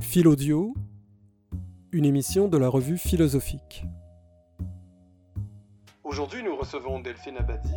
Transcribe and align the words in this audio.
Philaudio, 0.00 0.74
une 1.90 2.04
émission 2.04 2.46
de 2.46 2.56
la 2.56 2.68
revue 2.68 2.98
philosophique. 2.98 3.82
Aujourd'hui, 6.04 6.42
nous 6.44 6.56
recevons 6.56 7.00
Delphine 7.00 7.36
Abadi, 7.36 7.74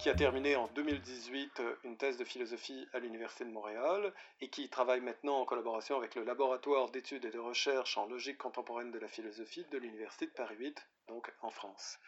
qui 0.00 0.08
a 0.08 0.14
terminé 0.14 0.56
en 0.56 0.68
2018 0.74 1.62
une 1.84 1.96
thèse 1.96 2.16
de 2.16 2.24
philosophie 2.24 2.88
à 2.92 2.98
l'Université 2.98 3.44
de 3.44 3.50
Montréal 3.50 4.12
et 4.40 4.48
qui 4.48 4.68
travaille 4.68 5.00
maintenant 5.00 5.40
en 5.40 5.44
collaboration 5.44 5.96
avec 5.96 6.16
le 6.16 6.24
laboratoire 6.24 6.90
d'études 6.90 7.24
et 7.24 7.30
de 7.30 7.38
recherche 7.38 7.96
en 7.96 8.06
logique 8.06 8.38
contemporaine 8.38 8.90
de 8.90 8.98
la 8.98 9.08
philosophie 9.08 9.64
de 9.70 9.78
l'Université 9.78 10.26
de 10.26 10.32
Paris 10.32 10.56
8, 10.58 10.86
donc 11.08 11.32
en 11.40 11.50
France. 11.50 11.98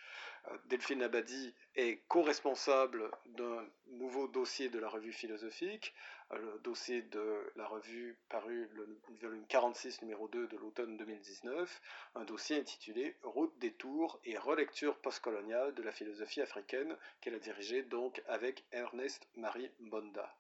Delphine 0.67 1.03
Abadi 1.03 1.55
est 1.77 2.03
co-responsable 2.09 3.11
d'un 3.27 3.65
nouveau 3.93 4.27
dossier 4.27 4.69
de 4.69 4.79
la 4.79 4.89
revue 4.89 5.13
philosophique, 5.13 5.95
euh, 6.33 6.39
le 6.39 6.59
dossier 6.61 7.03
de 7.03 7.53
la 7.57 7.67
revue 7.67 8.19
paru 8.29 8.69
le 8.73 9.01
volume 9.21 9.47
46 9.47 10.03
numéro 10.03 10.29
2 10.29 10.49
de 10.49 10.57
l'automne 10.57 10.97
2019, 10.97 11.81
un 12.17 12.25
dossier 12.25 12.59
intitulé 12.59 13.17
Route 13.23 13.57
des 13.59 13.73
tours 13.73 14.19
et 14.25 14.37
relecture 14.37 14.99
postcoloniale 14.99 15.75
de 15.75 15.83
la 15.83 15.93
philosophie 15.93 16.41
africaine 16.41 16.97
qu'elle 17.21 17.35
a 17.35 17.39
dirigé 17.39 17.83
donc 17.83 18.23
avec 18.27 18.65
Ernest 18.73 19.29
Marie 19.37 19.71
Bonda. 19.79 20.35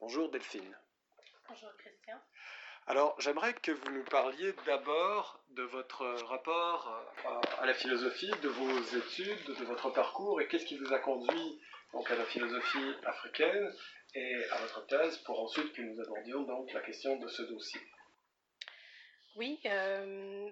Bonjour 0.00 0.30
Delphine. 0.30 0.76
Bonjour 1.48 1.74
Christian. 1.76 2.20
Alors, 2.86 3.18
j'aimerais 3.18 3.54
que 3.54 3.72
vous 3.72 3.90
nous 3.92 4.04
parliez 4.04 4.52
d'abord 4.66 5.40
de 5.50 5.62
votre 5.62 6.04
rapport 6.24 7.02
euh, 7.24 7.62
à 7.62 7.66
la 7.66 7.72
philosophie, 7.72 8.30
de 8.42 8.48
vos 8.48 8.80
études, 8.98 9.44
de 9.46 9.64
votre 9.64 9.90
parcours 9.90 10.40
et 10.42 10.48
qu'est-ce 10.48 10.66
qui 10.66 10.76
vous 10.76 10.92
a 10.92 10.98
conduit 10.98 11.60
donc 11.94 12.10
à 12.10 12.16
la 12.16 12.24
philosophie 12.24 12.94
africaine 13.06 13.72
et 14.14 14.34
à 14.50 14.58
votre 14.58 14.86
thèse 14.86 15.16
pour 15.18 15.40
ensuite 15.40 15.72
que 15.72 15.80
nous 15.80 15.98
abordions 16.00 16.42
donc 16.42 16.72
la 16.72 16.80
question 16.80 17.16
de 17.16 17.28
ce 17.28 17.42
dossier. 17.42 17.80
Oui, 19.36 19.60
euh, 19.64 20.50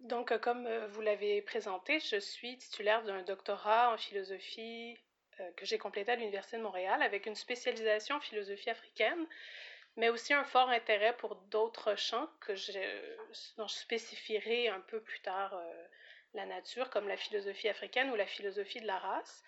donc 0.00 0.36
comme 0.40 0.68
vous 0.88 1.00
l'avez 1.00 1.42
présenté, 1.42 2.00
je 2.00 2.18
suis 2.18 2.58
titulaire 2.58 3.04
d'un 3.04 3.22
doctorat 3.22 3.92
en 3.92 3.98
philosophie 3.98 4.96
euh, 5.40 5.50
que 5.56 5.64
j'ai 5.64 5.78
complété 5.78 6.10
à 6.10 6.16
l'Université 6.16 6.56
de 6.56 6.62
Montréal 6.62 7.00
avec 7.02 7.26
une 7.26 7.36
spécialisation 7.36 8.16
en 8.16 8.20
philosophie 8.20 8.70
africaine 8.70 9.26
mais 9.98 10.08
aussi 10.10 10.32
un 10.32 10.44
fort 10.44 10.70
intérêt 10.70 11.12
pour 11.16 11.34
d'autres 11.50 11.96
champs 11.96 12.28
que 12.40 12.54
je, 12.54 12.72
dont 13.56 13.66
je 13.66 13.74
spécifierai 13.74 14.68
un 14.68 14.80
peu 14.80 15.00
plus 15.00 15.18
tard 15.20 15.54
euh, 15.54 15.86
la 16.34 16.46
nature, 16.46 16.88
comme 16.90 17.08
la 17.08 17.16
philosophie 17.16 17.68
africaine 17.68 18.08
ou 18.10 18.14
la 18.14 18.26
philosophie 18.26 18.80
de 18.80 18.86
la 18.86 18.96
race. 18.96 19.42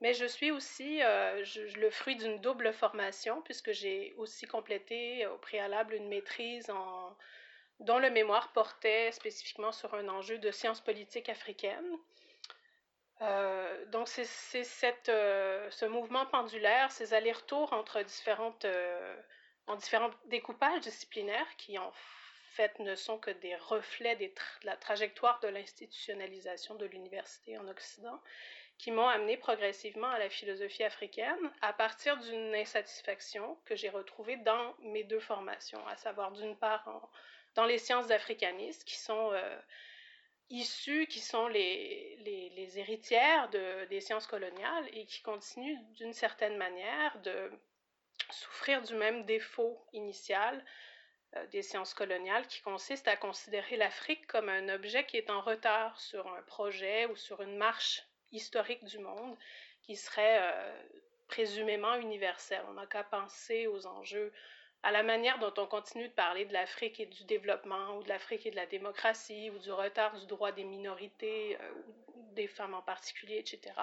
Mais 0.00 0.12
je 0.12 0.26
suis 0.26 0.50
aussi 0.50 1.00
euh, 1.04 1.44
le 1.76 1.90
fruit 1.90 2.16
d'une 2.16 2.40
double 2.40 2.72
formation, 2.72 3.42
puisque 3.42 3.70
j'ai 3.70 4.12
aussi 4.16 4.44
complété 4.46 5.24
au 5.28 5.38
préalable 5.38 5.94
une 5.94 6.08
maîtrise 6.08 6.66
dont 7.78 7.98
le 8.00 8.10
mémoire 8.10 8.52
portait 8.52 9.12
spécifiquement 9.12 9.70
sur 9.70 9.94
un 9.94 10.08
enjeu 10.08 10.38
de 10.38 10.50
sciences 10.50 10.80
politiques 10.80 11.28
africaines. 11.28 11.96
Euh, 13.20 13.86
donc, 13.86 14.08
c'est 14.08 14.24
ce 14.24 15.84
mouvement 15.84 16.26
pendulaire, 16.26 16.90
ces 16.90 17.14
allers-retours 17.14 17.72
entre 17.72 18.02
différentes 18.02 18.66
en 19.66 19.76
différents 19.76 20.10
découpages 20.26 20.80
disciplinaires 20.80 21.56
qui 21.56 21.78
en 21.78 21.92
fait 22.52 22.78
ne 22.80 22.94
sont 22.94 23.18
que 23.18 23.30
des 23.30 23.56
reflets 23.56 24.16
de 24.16 24.30
la 24.64 24.76
trajectoire 24.76 25.40
de 25.40 25.48
l'institutionnalisation 25.48 26.74
de 26.74 26.86
l'université 26.86 27.56
en 27.56 27.66
Occident, 27.68 28.20
qui 28.78 28.90
m'ont 28.90 29.08
amené 29.08 29.36
progressivement 29.36 30.08
à 30.08 30.18
la 30.18 30.28
philosophie 30.28 30.84
africaine 30.84 31.50
à 31.60 31.72
partir 31.72 32.16
d'une 32.18 32.54
insatisfaction 32.54 33.56
que 33.64 33.76
j'ai 33.76 33.88
retrouvée 33.88 34.36
dans 34.38 34.74
mes 34.80 35.04
deux 35.04 35.20
formations, 35.20 35.86
à 35.86 35.96
savoir 35.96 36.32
d'une 36.32 36.56
part 36.56 37.10
dans 37.54 37.64
les 37.64 37.78
sciences 37.78 38.10
africanistes 38.10 38.84
qui 38.84 38.98
sont 38.98 39.30
euh, 39.32 39.58
issues, 40.50 41.06
qui 41.06 41.20
sont 41.20 41.48
les, 41.48 42.16
les, 42.56 42.78
héritières 42.78 43.48
de, 43.50 43.84
des 43.86 44.00
sciences 44.00 44.26
coloniales 44.26 44.88
et 44.92 45.06
qui 45.06 45.22
continuent 45.22 45.78
d'une 45.94 46.12
certaine 46.12 46.56
manière 46.56 47.20
de 47.22 47.50
souffrir 48.30 48.82
du 48.82 48.94
même 48.94 49.24
défaut 49.24 49.84
initial 49.92 50.64
euh, 51.36 51.46
des 51.46 51.62
sciences 51.62 51.94
coloniales 51.94 52.46
qui 52.46 52.60
consiste 52.60 53.08
à 53.08 53.16
considérer 53.16 53.76
l'Afrique 53.76 54.26
comme 54.26 54.48
un 54.48 54.68
objet 54.68 55.06
qui 55.06 55.16
est 55.16 55.30
en 55.30 55.40
retard 55.40 55.98
sur 55.98 56.26
un 56.26 56.42
projet 56.42 57.06
ou 57.06 57.16
sur 57.16 57.40
une 57.40 57.56
marche 57.56 58.02
historique 58.32 58.84
du 58.84 58.98
monde 58.98 59.36
qui 59.82 59.96
serait 59.96 60.38
euh, 60.40 60.82
présumément 61.28 61.94
universel. 61.96 62.62
On 62.68 62.74
n'a 62.74 62.86
qu'à 62.86 63.02
penser 63.02 63.66
aux 63.66 63.86
enjeux, 63.86 64.32
à 64.82 64.90
la 64.90 65.02
manière 65.02 65.38
dont 65.38 65.54
on 65.56 65.66
continue 65.66 66.08
de 66.08 66.12
parler 66.12 66.44
de 66.44 66.52
l'Afrique 66.52 67.00
et 67.00 67.06
du 67.06 67.24
développement, 67.24 67.96
ou 67.96 68.02
de 68.02 68.08
l'Afrique 68.08 68.44
et 68.46 68.50
de 68.50 68.56
la 68.56 68.66
démocratie, 68.66 69.50
ou 69.50 69.58
du 69.58 69.72
retard 69.72 70.18
du 70.18 70.26
droit 70.26 70.52
des 70.52 70.64
minorités, 70.64 71.56
euh, 71.60 71.72
des 72.32 72.48
femmes 72.48 72.74
en 72.74 72.82
particulier, 72.82 73.38
etc. 73.38 73.74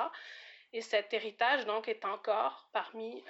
Et 0.74 0.82
cet 0.82 1.14
héritage, 1.14 1.66
donc, 1.66 1.88
est 1.88 2.06
encore 2.06 2.70
parmi 2.74 3.24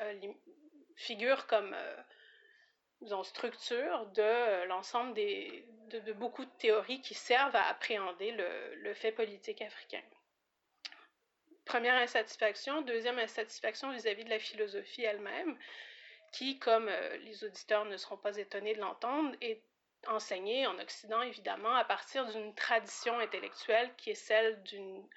figure 0.99 1.47
comme 1.47 1.73
euh, 1.73 3.23
structure 3.23 4.05
de 4.07 4.21
euh, 4.21 4.65
l'ensemble 4.65 5.13
des, 5.13 5.65
de, 5.87 6.13
beaucoup 6.13 6.43
de 6.43 6.51
théories 6.59 7.01
qui 7.01 7.13
servent 7.13 7.55
à 7.55 7.67
appréhender 7.67 8.31
le, 8.31 8.93
fait 8.93 9.13
politique 9.13 9.61
africain. 9.61 10.03
Première 11.65 11.95
insatisfaction. 11.95 12.81
Deuxième 12.81 13.17
insatisfaction 13.17 13.91
vis-à-vis 13.91 14.25
de 14.25 14.29
la 14.29 14.39
philosophie 14.39 15.03
elle-même, 15.03 15.57
qui, 16.33 16.59
comme 16.59 16.89
euh, 16.89 17.17
les 17.17 17.45
auditeurs 17.45 17.85
ne 17.85 17.95
seront 17.95 18.17
pas 18.17 18.37
étonnés 18.37 18.75
de 18.75 18.81
l'entendre, 18.81 19.33
est 19.39 19.63
enseignée 20.07 20.67
en 20.67 20.77
Occident, 20.79 21.21
évidemment, 21.21 21.75
à 21.75 21.85
partir 21.85 22.25
d'une 22.25 22.53
tradition 22.55 23.17
intellectuelle 23.19 23.93
qui 23.97 24.11
est 24.11 24.15
celle 24.15 24.61
d'une 24.63 25.07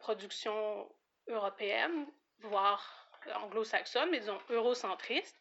production 0.00 0.92
européenne, 1.28 2.06
voire 2.40 2.99
anglo-saxonne, 3.34 4.10
mais 4.10 4.20
disons 4.20 4.38
eurocentriste, 4.48 5.36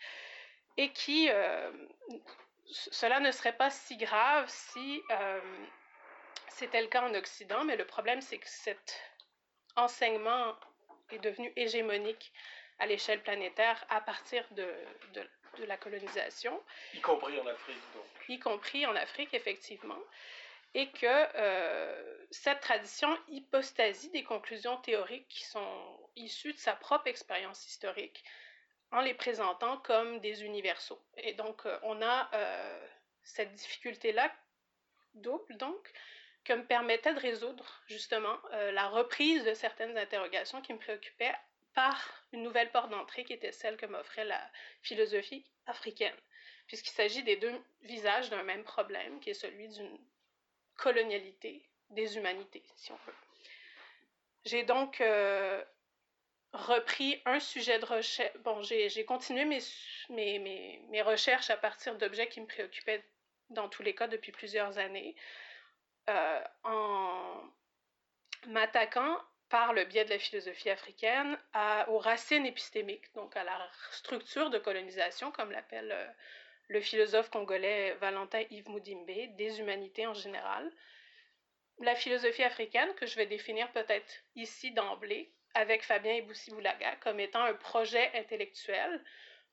et 0.77 0.91
qui, 0.91 1.29
euh, 1.29 1.71
cela 2.65 3.19
ne 3.19 3.31
serait 3.31 3.55
pas 3.55 3.69
si 3.69 3.97
grave 3.97 4.45
si 4.47 5.01
euh, 5.11 5.39
c'était 6.49 6.81
le 6.81 6.87
cas 6.87 7.03
en 7.03 7.13
Occident, 7.15 7.63
mais 7.63 7.75
le 7.75 7.85
problème, 7.85 8.21
c'est 8.21 8.37
que 8.37 8.47
cet 8.47 9.01
enseignement 9.75 10.55
est 11.11 11.19
devenu 11.19 11.51
hégémonique 11.55 12.31
à 12.79 12.85
l'échelle 12.85 13.21
planétaire 13.21 13.83
à 13.89 14.01
partir 14.01 14.45
de, 14.51 14.67
de, 15.13 15.27
de, 15.57 15.65
la 15.65 15.77
colonisation. 15.77 16.61
Y 16.93 17.01
compris 17.01 17.39
en 17.39 17.47
Afrique, 17.47 17.81
donc. 17.93 18.05
Y 18.29 18.39
compris 18.39 18.85
en 18.85 18.95
Afrique, 18.95 19.33
effectivement 19.33 19.99
et 20.73 20.91
que 20.91 21.05
euh, 21.35 22.25
cette 22.31 22.59
tradition 22.61 23.09
hypostasie 23.27 24.11
des 24.11 24.23
conclusions 24.23 24.77
théoriques 24.77 25.27
qui 25.27 25.43
sont 25.43 25.99
issues 26.15 26.53
de 26.53 26.59
sa 26.59 26.73
propre 26.73 27.07
expérience 27.07 27.65
historique 27.67 28.23
en 28.91 29.01
les 29.01 29.13
présentant 29.13 29.77
comme 29.77 30.19
des 30.19 30.43
universaux. 30.43 31.01
Et 31.17 31.33
donc, 31.33 31.65
euh, 31.65 31.77
on 31.83 32.01
a 32.01 32.29
euh, 32.33 32.87
cette 33.23 33.53
difficulté-là, 33.53 34.31
double 35.15 35.57
donc, 35.57 35.91
que 36.43 36.53
me 36.53 36.65
permettait 36.65 37.13
de 37.13 37.19
résoudre 37.19 37.81
justement 37.87 38.37
la 38.51 38.87
reprise 38.87 39.43
de 39.43 39.53
certaines 39.53 39.97
interrogations 39.97 40.61
qui 40.61 40.73
me 40.73 40.79
préoccupaient 40.79 41.35
par 41.75 42.23
une 42.31 42.43
nouvelle 42.43 42.71
porte 42.71 42.89
d'entrée 42.89 43.23
qui 43.23 43.33
était 43.33 43.51
celle 43.51 43.77
que 43.77 43.85
m'offrait 43.85 44.25
la 44.25 44.41
philosophie 44.81 45.45
africaine, 45.67 46.15
puisqu'il 46.65 46.91
s'agit 46.91 47.23
des 47.23 47.35
deux 47.35 47.53
visages 47.81 48.29
d'un 48.29 48.43
même 48.43 48.63
problème, 48.63 49.19
qui 49.19 49.31
est 49.31 49.35
celui 49.35 49.67
d'une 49.67 49.99
colonialité 50.79 51.67
des 51.89 52.17
humanités, 52.17 52.63
si 52.75 52.91
on 52.91 52.95
veut. 53.05 53.15
J'ai 54.45 54.63
donc 54.63 55.01
euh, 55.01 55.63
repris 56.53 57.21
un 57.25 57.39
sujet 57.39 57.79
de 57.79 57.85
recherche. 57.85 58.35
Bon, 58.39 58.61
j'ai 58.63 59.05
continué 59.05 59.45
mes, 59.45 59.59
mes, 60.09 60.79
mes, 60.89 61.01
recherches 61.01 61.49
à 61.49 61.57
partir 61.57 61.95
d'objets 61.97 62.29
qui 62.29 62.41
me 62.41 62.47
préoccupaient 62.47 63.03
dans 63.49 63.67
tous 63.67 63.83
les 63.83 63.95
cas 63.95 64.07
depuis 64.07 64.31
plusieurs 64.31 64.77
années, 64.77 65.15
euh, 66.09 66.43
en 66.63 67.43
m'attaquant 68.47 69.19
par 69.49 69.73
le 69.73 69.83
biais 69.85 70.05
de 70.05 70.11
la 70.11 70.19
philosophie 70.19 70.69
africaine 70.69 71.37
aux 71.87 71.97
racines 71.97 72.45
épistémiques, 72.45 73.13
donc 73.15 73.35
à 73.35 73.43
la 73.43 73.69
structure 73.91 74.49
de 74.51 74.59
colonisation, 74.59 75.31
comme 75.31 75.51
l'appelle 75.51 75.91
euh, 75.91 76.07
le 76.69 76.81
philosophe 76.81 77.29
congolais 77.29 77.93
Valentin 77.95 78.43
Yves 78.51 78.69
Moudimbe, 78.69 79.35
des 79.35 79.59
humanités 79.59 80.07
en 80.07 80.13
général. 80.13 80.71
La 81.79 81.95
philosophie 81.95 82.43
africaine, 82.43 82.93
que 82.95 83.07
je 83.07 83.15
vais 83.15 83.25
définir 83.25 83.71
peut-être 83.71 84.13
ici 84.35 84.71
d'emblée, 84.71 85.33
avec 85.55 85.83
Fabien 85.83 86.13
Iboussi-Boulaga, 86.13 86.97
comme 86.97 87.19
étant 87.19 87.43
un 87.43 87.55
projet 87.55 88.11
intellectuel 88.13 89.03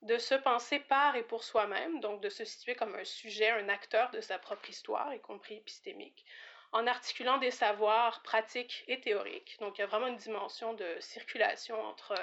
de 0.02 0.18
se 0.18 0.34
penser 0.34 0.78
par 0.78 1.16
et 1.16 1.22
pour 1.22 1.42
soi-même, 1.42 2.00
donc 2.00 2.20
de 2.20 2.28
se 2.28 2.44
situer 2.44 2.74
comme 2.74 2.94
un 2.94 3.04
sujet, 3.04 3.48
un 3.48 3.70
acteur 3.70 4.10
de 4.10 4.20
sa 4.20 4.38
propre 4.38 4.68
histoire, 4.68 5.14
y 5.14 5.20
compris 5.20 5.56
épistémique, 5.56 6.24
en 6.72 6.86
articulant 6.86 7.38
des 7.38 7.50
savoirs 7.50 8.22
pratiques 8.22 8.84
et 8.88 9.00
théoriques. 9.00 9.56
Donc 9.60 9.78
il 9.78 9.80
y 9.80 9.84
a 9.84 9.86
vraiment 9.86 10.08
une 10.08 10.16
dimension 10.16 10.74
de 10.74 10.96
circulation 11.00 11.80
entre 11.82 12.14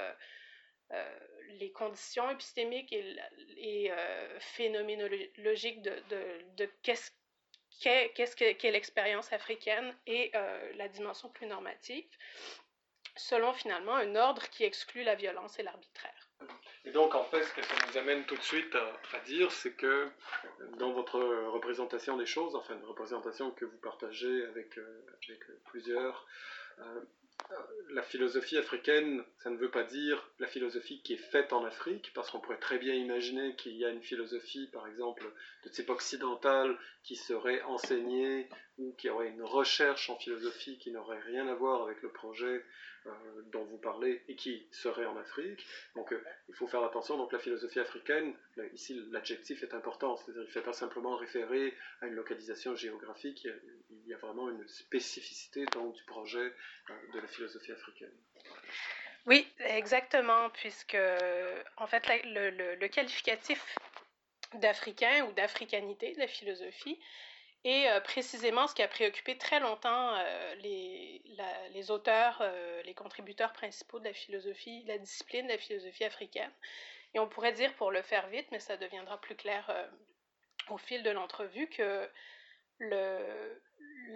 euh, 0.92 1.19
les 1.59 1.71
conditions 1.71 2.29
épistémiques 2.29 2.94
et, 2.94 3.91
euh, 3.91 4.39
phénoménologiques 4.39 5.81
de, 5.81 5.95
de, 6.09 6.23
de 6.57 6.69
qu'est-ce 6.81 8.35
qu'est 8.35 8.71
l'expérience 8.71 9.31
africaine 9.33 9.95
et 10.07 10.31
la 10.75 10.88
dimension 10.88 11.29
plus 11.29 11.47
normative, 11.47 12.05
selon 13.15 13.53
finalement 13.53 13.95
un 13.95 14.15
ordre 14.15 14.47
qui 14.50 14.63
exclut 14.63 15.03
la 15.03 15.15
violence 15.15 15.59
et 15.59 15.63
l'arbitraire. 15.63 16.29
Et 16.85 16.91
donc, 16.91 17.15
en 17.15 17.23
fait, 17.25 17.44
ce 17.44 17.53
que 17.53 17.61
ça 17.61 17.75
nous 17.88 17.97
amène 17.97 18.25
tout 18.25 18.35
de 18.35 18.41
suite 18.41 18.75
à, 18.75 19.19
dire, 19.25 19.51
c'est 19.51 19.73
que 19.73 20.09
dans 20.77 20.91
votre 20.91 21.19
représentation 21.47 22.17
des 22.17 22.25
choses, 22.25 22.55
enfin, 22.55 22.75
une 22.75 22.85
représentation 22.85 23.51
que 23.51 23.65
vous 23.65 23.77
partagez 23.77 24.45
avec, 24.45 24.77
avec 24.77 25.39
plusieurs, 25.65 26.25
la 27.94 28.01
philosophie 28.01 28.57
africaine, 28.57 29.24
ça 29.38 29.50
ne 29.50 29.57
veut 29.57 29.69
pas 29.69 29.83
dire 29.83 30.27
la 30.39 30.47
philosophie 30.47 31.01
qui 31.03 31.13
est 31.13 31.30
faite 31.31 31.53
en 31.53 31.63
Afrique, 31.63 32.12
parce 32.15 32.31
qu'on 32.31 32.39
pourrait 32.39 32.57
très 32.57 32.80
bien 32.80 32.95
imaginer 32.95 33.56
qu'il 33.56 33.75
y 33.77 33.85
a 33.85 33.89
une 33.89 34.01
philosophie, 34.01 34.68
par 34.71 34.88
exemple, 34.88 35.31
de 35.63 35.69
type 35.69 35.89
occidental, 35.89 36.77
qui 37.03 37.15
serait 37.15 37.62
enseignée, 37.63 38.50
ou 38.77 38.94
qui 38.97 39.09
aurait 39.09 39.30
une 39.30 39.44
recherche 39.44 40.09
en 40.09 40.15
philosophie 40.15 40.77
qui 40.80 40.91
n'aurait 40.91 41.21
rien 41.21 41.47
à 41.47 41.53
voir 41.53 41.83
avec 41.83 42.01
le 42.01 42.09
projet 42.09 42.63
dont 43.51 43.63
vous 43.65 43.77
parlez 43.77 44.21
et 44.27 44.35
qui 44.35 44.65
serait 44.71 45.05
en 45.05 45.17
Afrique. 45.17 45.65
Donc 45.95 46.11
euh, 46.13 46.23
il 46.50 46.55
faut 46.55 46.67
faire 46.67 46.83
attention. 46.83 47.17
Donc 47.17 47.31
la 47.31 47.39
philosophie 47.39 47.79
africaine, 47.79 48.33
ici 48.73 49.01
l'adjectif 49.11 49.63
est 49.63 49.73
important, 49.73 50.15
c'est-à-dire 50.17 50.41
qu'il 50.44 50.50
ne 50.50 50.53
fait 50.53 50.61
pas 50.61 50.73
simplement 50.73 51.15
référer 51.15 51.73
à 52.01 52.07
une 52.07 52.15
localisation 52.15 52.75
géographique, 52.75 53.47
il 53.89 54.07
y 54.07 54.13
a, 54.13 54.17
vraiment 54.17 54.50
une 54.50 54.67
spécificité 54.67 55.65
dans 55.73 55.88
du 55.89 56.03
projet 56.03 56.53
euh, 56.89 56.94
de 57.13 57.19
la 57.19 57.27
philosophie 57.27 57.71
africaine. 57.71 58.13
Oui, 59.25 59.47
exactement, 59.59 60.50
puisque 60.50 60.97
en 61.77 61.88
fait 61.88 62.05
le, 62.25 62.75
le 62.75 62.88
qualificatif 62.89 63.75
d'africain 64.55 65.25
ou 65.25 65.31
d'africanité 65.33 66.13
de 66.13 66.19
la 66.19 66.27
philosophie 66.27 67.00
et 67.65 67.89
euh, 67.89 68.01
précisément, 68.01 68.68
ce 68.68 68.75
qui 68.75 68.81
a 68.81 68.88
préoccupé 68.88 69.38
très 69.38 69.60
longtemps 69.60 70.15
euh, 70.15 70.56
les, 70.56 71.92
auteurs, 71.92 72.39
euh, 72.42 72.81
les 72.83 72.94
contributeurs 72.94 73.54
principaux 73.54 74.00
de 74.00 74.06
la 74.06 74.13
philosophie, 74.13 74.83
la 74.86 74.98
discipline 74.98 75.48
de 75.48 75.54
la 75.54 75.57
philosophie 75.57 76.04
africaine. 76.04 76.51
Et 77.13 77.19
on 77.19 77.27
pourrait 77.27 77.54
dire, 77.54 77.74
pour 77.75 77.92
le 77.92 78.01
faire 78.01 78.27
vite, 78.27 78.48
mais 78.51 78.60
ça 78.60 78.75
deviendra 78.75 79.21
plus 79.21 79.36
clair 79.36 79.69
au 80.69 80.77
fil 80.77 81.04
de 81.04 81.12
l'entrevue, 81.12 81.69
que 81.69 82.10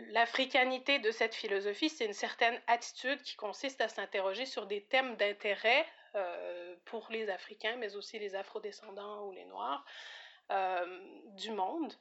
l'africanité 0.10 0.98
de 0.98 1.12
cette 1.12 1.36
philosophie, 1.36 1.90
c'est 1.90 2.06
une 2.06 2.14
certaine 2.14 2.60
attitude 2.66 3.22
qui 3.22 3.36
consiste 3.36 3.82
à 3.82 3.88
s'interroger 3.88 4.48
sur 4.48 4.66
des 4.66 4.82
thèmes 4.82 5.16
d'intérêt 5.16 5.86
pour 6.86 7.08
les 7.12 7.30
Africains, 7.30 7.76
mais 7.76 7.96
aussi 7.96 8.18
les 8.18 8.34
Afrodescendants 8.34 9.28
ou 9.28 9.32
les 9.32 9.46
Noirs 9.46 9.86
du 11.36 11.52
monde 11.52 11.94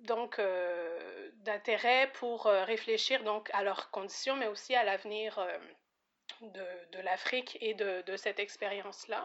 donc 0.00 0.38
euh, 0.38 1.30
d'intérêt 1.36 2.10
pour 2.14 2.46
euh, 2.46 2.64
réfléchir 2.64 3.22
donc 3.24 3.50
à 3.52 3.62
leurs 3.62 3.90
conditions, 3.90 4.36
mais 4.36 4.46
aussi 4.46 4.74
à 4.74 4.84
l'avenir 4.84 5.38
euh, 5.38 5.58
de, 6.40 6.66
de 6.92 6.98
l'Afrique 7.00 7.56
et 7.60 7.74
de, 7.74 8.02
de 8.02 8.16
cette 8.16 8.38
expérience-là. 8.38 9.24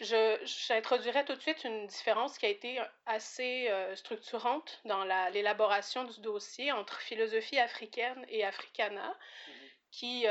J'introduirais 0.00 1.24
tout 1.24 1.34
de 1.34 1.40
suite 1.40 1.62
une 1.62 1.86
différence 1.86 2.36
qui 2.36 2.46
a 2.46 2.48
été 2.48 2.80
assez 3.06 3.70
structurante 3.94 4.80
dans 4.84 5.04
l'élaboration 5.30 6.02
du 6.02 6.20
dossier 6.20 6.72
entre 6.72 7.00
philosophie 7.02 7.60
africaine 7.60 8.24
et 8.28 8.42
africana, 8.42 9.16
mm-hmm. 9.46 9.52
qui, 9.92 10.26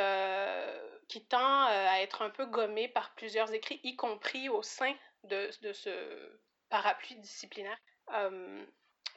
qui 1.07 1.25
tend 1.25 1.63
à 1.67 2.01
être 2.01 2.21
un 2.21 2.31
peu 2.31 2.47
gommée 2.47 2.89
par 2.89 3.13
plusieurs 3.13 3.53
écrits, 3.53 3.79
y 3.83 3.95
compris 3.95 4.49
au 4.49 4.61
sein 4.61 4.93
de, 5.23 5.49
de 5.61 5.71
ce 5.71 6.39
parapluie 6.69 7.15
disciplinaire. 7.15 7.77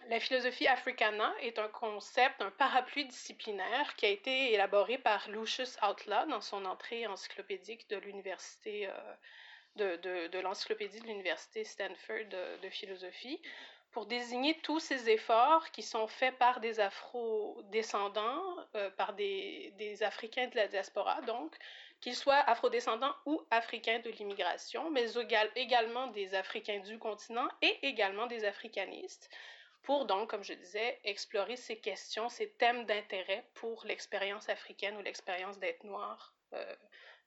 La 0.09 0.21
philosophie 0.21 0.69
africana 0.69 1.33
est 1.41 1.59
un 1.59 1.69
concept, 1.69 2.43
un 2.43 2.51
parapluie 2.51 3.07
disciplinaire 3.07 3.97
qui 3.97 4.05
a 4.05 4.11
été 4.11 4.53
élaboré 4.53 4.99
par 4.99 5.31
Lucius 5.31 5.79
Outlaw 5.83 6.27
dans 6.29 6.43
son 6.43 6.67
entrée 6.67 7.07
encyclopédique 7.07 7.89
de 7.89 7.97
l'université 7.97 8.87
euh, 8.87 9.15
de, 9.77 10.29
de, 10.29 10.39
l'encyclopédie 10.39 11.01
de 11.01 11.07
l'université 11.07 11.65
Stanford 11.65 12.27
de, 12.63 12.69
philosophie 12.69 13.41
pour 13.93 14.07
désigner 14.07 14.59
tous 14.63 14.79
ces 14.79 15.09
efforts 15.09 15.71
qui 15.71 15.83
sont 15.83 16.07
faits 16.07 16.37
par 16.39 16.61
des 16.61 16.81
afro-descendants, 16.81 18.57
euh, 18.75 18.91
par 18.91 19.15
des, 19.15 19.73
des, 19.79 20.03
Africains 20.03 20.49
de 20.49 20.57
la 20.57 20.69
diaspora, 20.69 21.21
donc, 21.23 21.57
qu'ils 22.01 22.17
soient 22.17 22.35
afro-descendants 22.35 23.15
ou 23.25 23.41
africains 23.51 24.01
de 24.01 24.11
l'immigration, 24.11 24.91
mais 24.91 25.07
également 25.57 26.09
des 26.09 26.35
Africains 26.35 26.81
du 26.81 26.99
continent 26.99 27.49
et 27.63 27.79
également 27.87 28.27
des 28.27 28.45
africanistes 28.45 29.31
pour 29.85 30.07
donc, 30.07 30.31
comme 30.31 30.43
je 30.43 30.55
disais, 30.55 30.99
explorer 31.05 31.57
ces 31.57 31.79
questions, 31.79 32.29
ces 32.29 32.51
thèmes 32.53 32.87
d'intérêt 32.87 33.47
pour 33.55 33.85
l'expérience 33.85 34.49
africaine 34.49 34.97
ou 34.97 35.03
l'expérience 35.03 35.59
d'être 35.59 35.85
noir 35.85 36.35
euh, 36.55 36.77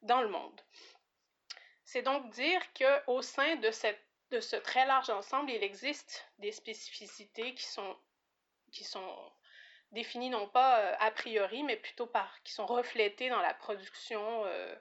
dans 0.01 0.21
le 0.21 0.27
monde. 0.27 0.59
C'est 1.83 2.01
donc 2.01 2.29
dire 2.31 2.61
qu'au 2.73 3.21
sein 3.21 3.55
de, 3.57 3.71
cette, 3.71 4.03
de 4.31 4.39
ce 4.39 4.55
très 4.55 4.85
large 4.85 5.09
ensemble, 5.09 5.51
il 5.51 5.63
existe 5.63 6.27
des 6.39 6.51
spécificités 6.51 7.53
qui 7.53 7.65
sont, 7.65 7.95
qui 8.71 8.83
sont 8.83 9.31
définies 9.91 10.31
non 10.31 10.49
pas 10.49 10.79
euh, 10.79 10.95
a 10.99 11.11
priori, 11.11 11.63
mais 11.63 11.77
plutôt 11.77 12.07
par, 12.07 12.41
qui 12.43 12.53
sont 12.53 12.65
reflétées 12.65 13.29
dans 13.29 13.41
la 13.41 13.53
production 13.53 14.43
euh, 14.45 14.75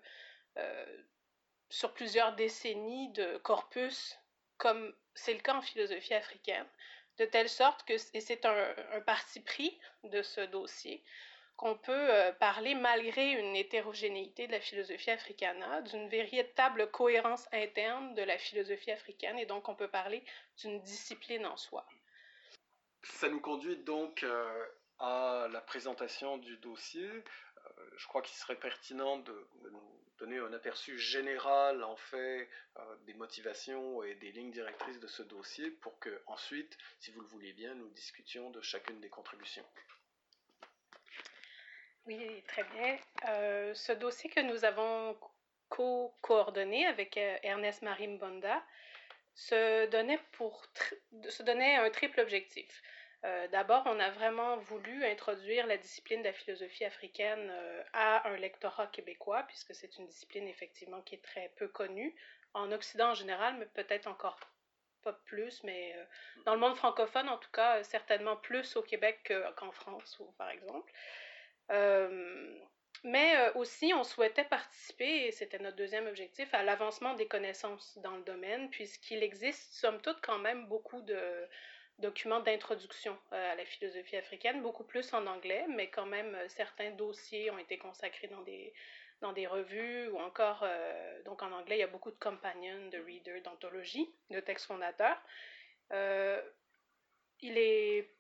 sur 1.69 1.93
plusieurs 1.93 2.35
décennies 2.35 3.13
de 3.13 3.37
corpus, 3.39 4.19
comme 4.57 4.95
c'est 5.17 5.35
le 5.35 5.41
cas 5.41 5.55
en 5.55 5.63
philosophie 5.63 6.15
africaine 6.15 6.67
de 7.19 7.25
telle 7.25 7.49
sorte 7.49 7.85
que, 7.85 7.97
c'est 7.99 8.45
un, 8.45 9.01
parti 9.07 9.41
pris 9.41 9.79
de 10.05 10.23
ce 10.23 10.41
dossier, 10.43 11.03
qu'on 11.57 11.77
peut 11.77 11.93
euh, 11.93 12.33
parler, 12.33 12.75
malgré 12.75 13.33
une 13.33 13.57
hétérogénéité 13.57 14.47
de 14.47 14.53
la 14.53 14.61
philosophie 14.61 15.11
africana, 15.11 15.81
d'une 15.83 16.09
véritable 16.09 16.91
cohérence 16.91 17.49
interne 17.53 18.15
de 18.15 18.23
la 18.23 18.37
philosophie 18.37 18.91
africaine, 18.91 19.39
et 19.39 19.47
donc 19.47 19.69
on 19.69 19.75
peut 19.75 19.89
parler 19.89 20.23
d'une 20.59 20.81
discipline 20.83 21.47
en 21.47 21.57
soi. 21.57 21.87
Ça 23.03 23.29
nous 23.29 23.41
conduit 23.41 23.79
donc 23.79 24.23
euh, 24.23 24.67
à 24.99 25.49
la 25.51 25.61
présentation 25.63 26.37
du 26.37 26.59
dossier. 26.59 27.07
Euh, 27.07 27.91
je 27.97 28.07
crois 28.07 28.21
qu'il 28.21 28.37
serait 28.37 28.59
pertinent 28.59 29.19
de, 29.19 29.49
nous 29.71 30.01
donner 30.19 30.39
un 30.39 30.53
aperçu 30.53 30.99
général 30.99 31.85
en 31.85 31.97
fait 31.97 32.49
euh, 32.79 32.97
des 33.07 33.15
motivations 33.15 34.03
et 34.03 34.15
des 34.15 34.33
lignes 34.33 34.51
directrices 34.51 35.01
de 35.01 35.07
ce 35.07 35.23
dossier 35.23 35.71
pour 35.71 35.99
que 35.99 36.23
ensuite, 36.27 36.77
si 37.01 37.11
vous 37.11 37.21
le 37.21 37.27
voulez 37.27 37.53
bien, 37.53 37.75
nous 37.75 37.89
discutions 37.91 38.51
de 38.51 38.61
chacune 38.61 39.01
des 39.01 39.09
contributions. 39.09 39.65
Oui, 42.07 42.43
très 42.47 42.65
bien. 42.65 42.99
Euh, 43.29 43.75
ce 43.75 43.93
dossier 43.93 44.31
que 44.31 44.41
nous 44.41 44.65
avons 44.65 45.19
co-coordonné 45.69 46.87
avec 46.87 47.17
Ernest 47.17 47.83
Marie 47.83 48.07
Mbonda 48.07 48.63
se 49.35 49.87
donnait, 49.91 50.21
pour 50.33 50.65
se 51.29 51.43
donnait 51.43 51.77
un 51.77 51.91
triple 51.91 52.21
objectif. 52.21 52.83
Euh, 53.27 53.49
d'abord, 53.49 53.83
on 53.87 53.99
a 53.99 54.11
vraiment 54.11 54.57
voulu 54.59 55.05
introduire 55.05 55.67
la 55.67 55.77
discipline 55.77 56.21
de 56.21 56.27
la 56.27 56.33
philosophie 56.33 56.85
africaine 56.85 57.51
euh, 57.51 57.83
à 57.93 58.29
un 58.29 58.37
lectorat 58.37 58.87
québécois, 58.87 59.43
puisque 59.49 59.75
c'est 59.75 59.99
une 59.99 60.07
discipline 60.07 60.47
effectivement 60.47 61.01
qui 61.03 61.17
est 61.17 61.25
très 61.25 61.53
peu 61.57 61.67
connue, 61.67 62.15
en 62.55 62.71
Occident 62.71 63.11
en 63.11 63.15
général, 63.15 63.57
mais 63.59 63.67
peut-être 63.67 64.07
encore 64.07 64.39
pas 65.03 65.15
plus, 65.25 65.63
mais 65.65 65.95
euh, 65.97 66.05
dans 66.45 66.55
le 66.55 66.61
monde 66.61 66.77
francophone, 66.77 67.29
en 67.29 67.39
tout 67.39 67.51
cas, 67.51 67.83
certainement 67.83 68.37
plus 68.37 68.77
au 68.77 68.83
Québec 68.83 69.33
qu'en 69.57 69.73
France, 69.73 70.23
par 70.39 70.51
exemple. 70.51 70.93
mais 73.03 73.51
aussi, 73.55 73.93
on 73.95 74.05
souhaitait 74.05 74.45
participer, 74.45 75.27
et 75.27 75.33
c'était 75.33 75.59
notre 75.59 75.77
deuxième 75.77 76.07
objectif, 76.07 76.53
à 76.55 76.63
l'avancement 76.63 77.15
des 77.15 77.27
connaissances 77.27 77.99
dans 77.99 78.17
le 78.17 78.23
domaine, 78.23 78.71
puisqu'il 78.71 79.23
existe, 79.23 79.73
somme 79.75 80.01
toute, 80.01 80.21
quand 80.23 80.39
même 80.39 80.67
beaucoup 80.67 81.01
de 81.03 81.49
documents 81.99 82.41
d'introduction 82.41 83.17
euh, 83.33 83.53
à 83.53 83.55
la 83.55 83.65
philosophie 83.65 84.17
africaine, 84.17 84.63
beaucoup 84.63 84.85
plus 84.85 85.13
en 85.15 85.27
anglais, 85.27 85.65
mais 85.69 85.89
quand 85.89 86.07
même 86.07 86.35
euh, 86.35 86.49
certains 86.49 86.91
dossiers 86.91 87.51
ont 87.51 87.59
été 87.59 87.79
consacrés 87.79 88.29
dans 88.29 88.43
des, 88.43 88.73
dans 89.21 89.33
des 89.33 89.47
revues 89.47 90.09
ou 90.09 90.19
encore, 90.19 90.61
euh, 90.63 91.23
donc 91.25 91.43
en 91.43 91.53
anglais, 91.53 91.77
il 91.77 91.81
y 91.81 91.85
a 91.85 91.89
beaucoup 91.89 92.11
de 92.11 92.19
companions, 92.19 92.89
de 92.91 92.99
readers, 92.99 93.43
d'anthologies, 93.43 94.11
de 94.31 94.41
textes 94.41 94.67
fondateurs. 94.67 95.21
il 97.41 97.59
est 97.59 98.11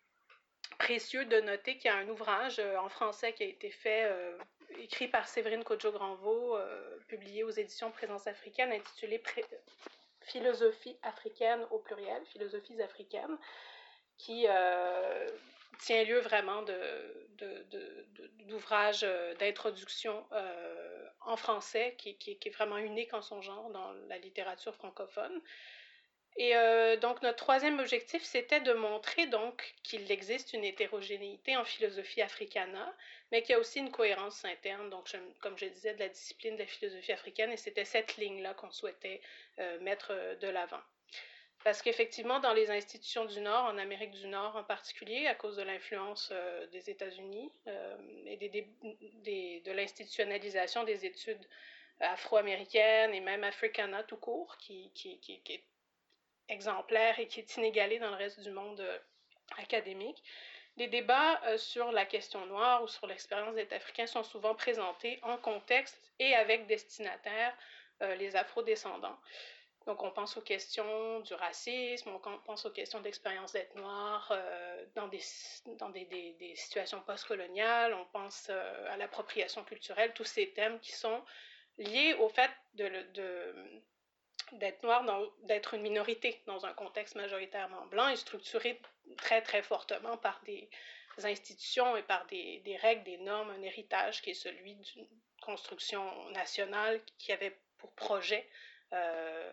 précieux 0.78 1.24
de 1.24 1.40
noter 1.40 1.76
qu'il 1.76 1.90
y 1.90 1.94
a 1.94 1.96
un 1.96 2.08
ouvrage 2.08 2.58
en 2.58 2.88
français 2.88 3.32
qui 3.32 3.42
a 3.42 3.46
été 3.46 3.70
fait, 3.70 4.10
écrit 4.78 5.08
par 5.08 5.26
Séverine 5.28 5.64
Kodjo-Granvaux, 5.64 6.58
publié 7.08 7.44
aux 7.44 7.50
éditions 7.50 7.90
Présence 7.90 8.26
africaine, 8.26 8.72
intitulé 8.72 9.18
philosophie 10.26 10.96
africaine 11.02 11.66
au 11.70 11.78
pluriel, 11.78 12.24
philosophies 12.26 12.80
africaines, 12.82 13.38
qui 14.18 14.46
euh, 14.48 15.28
tient 15.78 16.04
lieu 16.04 16.20
vraiment 16.20 16.64
d'ouvrages 18.48 19.04
euh, 19.04 19.34
d'introduction 19.34 20.24
euh, 20.32 21.08
en 21.20 21.36
français, 21.36 21.94
qui, 21.98 22.16
qui, 22.16 22.38
est 22.44 22.50
vraiment 22.50 22.78
unique 22.78 23.14
en 23.14 23.22
son 23.22 23.42
genre 23.42 23.70
dans 23.70 23.92
la 24.08 24.18
littérature 24.18 24.74
francophone. 24.74 25.40
Et 26.38 26.52
donc 27.00 27.22
notre 27.22 27.36
troisième 27.36 27.78
objectif, 27.78 28.22
c'était 28.22 28.60
de 28.60 28.74
montrer 28.74 29.26
donc 29.26 29.74
qu'il 29.82 30.10
existe 30.12 30.52
une 30.52 30.64
hétérogénéité 30.64 31.56
en 31.56 31.64
philosophie 31.64 32.20
africana, 32.20 32.94
mais 33.32 33.42
qu'il 33.42 33.52
y 33.52 33.54
a 33.54 33.58
aussi 33.58 33.78
une 33.78 33.90
cohérence 33.90 34.44
interne, 34.44 34.90
donc 34.90 35.10
comme 35.40 35.56
je 35.56 35.64
disais, 35.64 35.94
de 35.94 36.00
la 36.00 36.10
discipline 36.10 36.54
de 36.54 36.60
la 36.60 36.66
philosophie 36.66 37.12
africaine, 37.12 37.52
et 37.52 37.56
c'était 37.56 37.86
cette 37.86 38.18
ligne-là 38.18 38.52
qu'on 38.52 38.70
souhaitait 38.70 39.22
mettre 39.80 40.12
de 40.40 40.48
l'avant. 40.48 40.82
Parce 41.66 41.82
qu'effectivement, 41.82 42.38
dans 42.38 42.52
les 42.52 42.70
institutions 42.70 43.24
du 43.24 43.40
Nord, 43.40 43.64
en 43.64 43.76
Amérique 43.76 44.12
du 44.12 44.28
Nord 44.28 44.54
en 44.54 44.62
particulier, 44.62 45.26
à 45.26 45.34
cause 45.34 45.56
de 45.56 45.62
l'influence 45.62 46.28
euh, 46.30 46.64
des 46.68 46.90
États-Unis 46.90 47.50
euh, 47.66 47.96
et 48.24 48.36
de 49.64 49.72
l'institutionnalisation 49.72 50.84
des 50.84 51.04
études 51.04 51.44
afro-américaines 51.98 53.12
et 53.14 53.20
même 53.20 53.42
africana 53.42 54.04
tout 54.04 54.16
court, 54.16 54.56
qui, 54.58 54.92
est 55.28 55.64
exemplaire 56.48 57.18
et 57.18 57.28
qui 57.28 57.40
est 57.40 57.56
inégalée 57.56 57.98
dans 57.98 58.10
le 58.10 58.16
reste 58.16 58.40
du 58.40 58.50
monde 58.50 58.80
euh, 58.80 58.98
académique, 59.58 60.22
les 60.76 60.88
débats 60.88 61.40
sur 61.56 61.90
la 61.90 62.04
question 62.04 62.44
noire 62.44 62.82
ou 62.82 62.88
sur 62.88 63.06
l'expérience 63.06 63.54
d'être 63.54 63.72
africain 63.72 64.06
sont 64.06 64.22
souvent 64.22 64.54
présentés 64.54 65.18
en 65.22 65.38
contexte 65.38 66.12
et 66.18 66.34
avec 66.34 66.66
destinataires 66.66 67.56
les 68.18 68.36
afro-descendants. 68.36 69.18
Donc, 69.86 70.02
on 70.02 70.10
pense 70.10 70.36
aux 70.36 70.42
questions 70.42 71.20
du 71.20 71.32
racisme, 71.34 72.10
on 72.10 72.38
pense 72.38 72.66
aux 72.66 72.72
questions 72.72 73.00
d'expérience 73.00 73.52
d'être 73.52 73.76
noir 73.76 74.28
euh, 74.32 74.84
dans, 74.96 75.06
des, 75.06 75.20
dans 75.78 75.90
des, 75.90 76.04
des, 76.04 76.56
situations 76.56 77.00
postcoloniales, 77.02 77.94
on 77.94 78.04
pense 78.06 78.48
euh, 78.50 78.92
à 78.92 78.96
l'appropriation 78.96 79.62
culturelle, 79.62 80.12
tous 80.12 80.24
ces 80.24 80.50
thèmes 80.50 80.80
qui 80.80 80.90
sont 80.90 81.22
liés 81.78 82.14
au 82.14 82.28
fait 82.28 82.50
de 82.74 82.90
d'être 84.52 84.82
noir, 84.82 85.04
d'être 85.42 85.74
une 85.74 85.82
minorité 85.82 86.42
dans 86.46 86.66
un 86.66 86.72
contexte 86.72 87.14
majoritairement 87.16 87.86
blanc 87.86 88.08
et 88.08 88.16
structuré 88.16 88.80
très, 89.16 89.42
très 89.42 89.62
fortement 89.62 90.16
par 90.16 90.40
des 90.44 90.68
institutions 91.22 91.96
et 91.96 92.02
par 92.02 92.26
des, 92.26 92.78
règles, 92.80 93.04
des 93.04 93.18
normes, 93.18 93.50
un 93.50 93.62
héritage 93.62 94.22
qui 94.22 94.30
est 94.30 94.34
celui 94.34 94.74
d'une 94.74 95.06
construction 95.42 96.30
nationale 96.30 97.00
qui 97.18 97.32
avait 97.32 97.58
pour 97.78 97.92
projet 97.92 98.48
euh, 98.92 99.52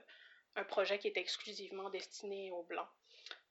un 0.55 0.63
projet 0.63 0.99
qui 0.99 1.07
est 1.07 1.17
exclusivement 1.17 1.89
destiné 1.89 2.51
aux 2.51 2.63
Blancs. 2.63 2.87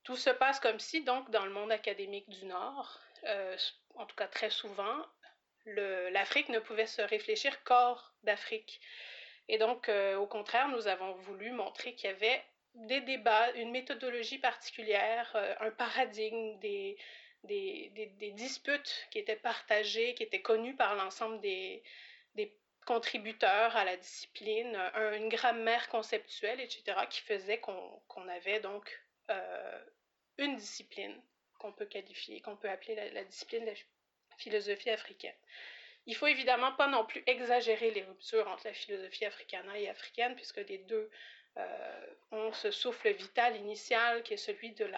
Tout 0.03 0.15
se 0.15 0.29
passe 0.29 0.59
comme 0.59 0.79
si, 0.79 1.03
donc, 1.03 1.29
dans 1.31 1.45
le 1.45 1.51
monde 1.51 1.71
académique 1.71 2.29
du 2.29 2.45
Nord, 2.45 2.99
euh, 3.25 3.57
en 3.95 4.05
tout 4.05 4.15
cas 4.15 4.27
très 4.27 4.49
souvent, 4.49 5.05
l'Afrique 5.65 6.49
ne 6.49 6.59
pouvait 6.59 6.87
se 6.87 7.01
réfléchir 7.01 7.63
qu'hors 7.63 8.13
d'Afrique. 8.23 8.81
Et 9.49 9.57
donc, 9.57 9.89
euh, 9.89 10.15
au 10.17 10.27
contraire, 10.27 10.69
nous 10.69 10.87
avons 10.87 11.13
voulu 11.13 11.51
montrer 11.51 11.95
qu'il 11.95 12.09
y 12.09 12.13
avait 12.13 12.41
des 12.75 13.01
débats, 13.01 13.51
une 13.53 13.71
méthodologie 13.71 14.39
particulière, 14.39 15.31
euh, 15.35 15.55
un 15.59 15.71
paradigme, 15.71 16.57
des, 16.59 16.97
disputes 18.35 19.07
qui 19.11 19.19
étaient 19.19 19.35
partagées, 19.35 20.15
qui 20.15 20.23
étaient 20.23 20.41
connues 20.41 20.75
par 20.75 20.95
l'ensemble 20.95 21.39
des, 21.41 21.83
des 22.35 22.55
contributeurs 22.85 23.75
à 23.75 23.85
la 23.85 23.97
discipline, 23.97 24.77
une 24.95 25.29
grammaire 25.29 25.89
conceptuelle, 25.89 26.59
etc., 26.59 26.97
qui 27.09 27.21
faisait 27.21 27.59
qu'on 27.59 28.27
avait 28.27 28.59
donc 28.59 29.03
euh, 29.29 29.83
une 30.37 30.55
discipline 30.55 31.15
qu'on 31.59 31.71
peut 31.71 31.85
qualifier, 31.85 32.41
qu'on 32.41 32.57
peut 32.57 32.69
appeler 32.69 32.95
la, 33.11 33.23
discipline 33.23 33.63
de 33.63 33.69
la 33.69 34.37
philosophie 34.37 34.89
africaine. 34.89 35.35
Il 36.05 36.15
faut 36.15 36.27
évidemment 36.27 36.73
pas 36.73 36.87
non 36.87 37.05
plus 37.05 37.23
exagérer 37.27 37.91
les 37.91 38.03
ruptures 38.03 38.47
entre 38.47 38.67
la 38.67 38.73
philosophie 38.73 39.25
africaine 39.25 39.69
et 39.75 39.89
africaine, 39.89 40.35
puisque 40.35 40.57
les 40.57 40.79
deux 40.79 41.09
euh, 41.57 42.05
ont 42.31 42.51
ce 42.51 42.71
souffle 42.71 43.09
vital 43.11 43.55
initial 43.55 44.23
qui 44.23 44.33
est 44.33 44.37
celui 44.37 44.71
de 44.71 44.89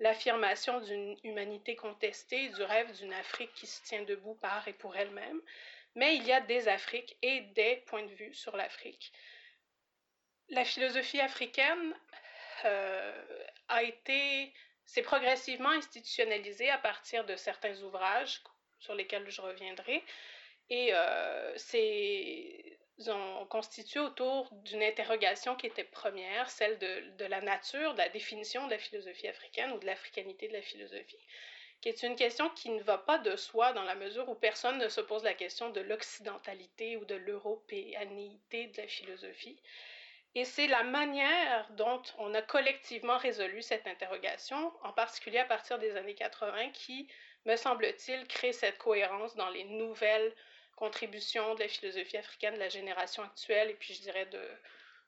l'affirmation 0.00 0.80
d'une 0.80 1.16
humanité 1.24 1.76
contestée, 1.76 2.50
du 2.50 2.62
rêve 2.62 2.94
d'une 2.98 3.12
Afrique 3.14 3.52
qui 3.54 3.66
se 3.66 3.82
tient 3.84 4.02
debout 4.02 4.34
par 4.34 4.68
et 4.68 4.74
pour 4.74 4.96
elle-même. 4.96 5.40
Mais 5.94 6.16
il 6.16 6.24
y 6.24 6.32
a 6.32 6.40
des 6.40 6.68
Afriques 6.68 7.16
et 7.22 7.40
des 7.54 7.76
points 7.86 8.04
de 8.04 8.14
vue 8.14 8.34
sur 8.34 8.56
l'Afrique. 8.56 9.12
La 10.50 10.64
philosophie 10.64 11.20
africaine 11.20 11.94
euh, 12.64 13.44
a 13.68 13.82
été, 13.82 14.52
s'est 14.84 15.02
progressivement 15.02 15.70
institutionnalisée 15.70 16.70
à 16.70 16.78
partir 16.78 17.24
de 17.24 17.34
certains 17.36 17.80
ouvrages 17.82 18.42
sur 18.78 18.94
lesquels 18.94 19.30
je 19.30 19.40
reviendrai, 19.40 20.04
et 20.70 20.90
euh, 20.92 21.52
c'est 21.56 22.60
ont 23.08 23.46
constitué 23.46 23.98
autour 23.98 24.48
d'une 24.52 24.82
interrogation 24.82 25.56
qui 25.56 25.66
était 25.66 25.82
première, 25.82 26.48
celle 26.48 26.78
de, 26.78 27.16
de, 27.18 27.24
la 27.24 27.40
nature, 27.40 27.92
de 27.94 27.98
la 27.98 28.08
définition 28.08 28.66
de 28.66 28.70
la 28.70 28.78
philosophie 28.78 29.26
africaine 29.26 29.72
ou 29.72 29.78
de 29.78 29.86
l'africanité 29.86 30.46
de 30.46 30.52
la 30.52 30.62
philosophie 30.62 31.18
qui 31.84 31.90
est 31.90 32.02
une 32.02 32.16
question 32.16 32.48
qui 32.48 32.70
ne 32.70 32.82
va 32.82 32.96
pas 32.96 33.18
de 33.18 33.36
soi 33.36 33.74
dans 33.74 33.82
la 33.82 33.94
mesure 33.94 34.26
où 34.30 34.34
personne 34.34 34.78
ne 34.78 34.88
se 34.88 35.02
pose 35.02 35.22
la 35.22 35.34
question 35.34 35.68
de 35.68 35.82
l'occidentalité 35.82 36.96
ou 36.96 37.04
de 37.04 37.14
l'européanité 37.14 38.68
de 38.68 38.80
la 38.80 38.88
philosophie. 38.88 39.60
Et 40.34 40.46
c'est 40.46 40.66
la 40.66 40.82
manière 40.82 41.68
dont 41.72 42.00
on 42.16 42.32
a 42.32 42.40
collectivement 42.40 43.18
résolu 43.18 43.60
cette 43.60 43.86
interrogation, 43.86 44.72
en 44.82 44.94
particulier 44.94 45.40
à 45.40 45.44
partir 45.44 45.78
des 45.78 45.94
années 45.94 46.14
80, 46.14 46.70
qui, 46.70 47.06
me 47.44 47.54
semble-t-il, 47.54 48.26
crée 48.28 48.54
cette 48.54 48.78
cohérence 48.78 49.36
dans 49.36 49.50
les 49.50 49.64
nouvelles 49.64 50.34
contributions 50.76 51.54
de 51.54 51.60
la 51.60 51.68
philosophie 51.68 52.16
africaine 52.16 52.54
de 52.54 52.58
la 52.58 52.68
génération 52.68 53.22
actuelle, 53.22 53.70
et 53.70 53.74
puis 53.74 53.94
je 53.94 54.02
dirais 54.02 54.26
de, 54.26 54.42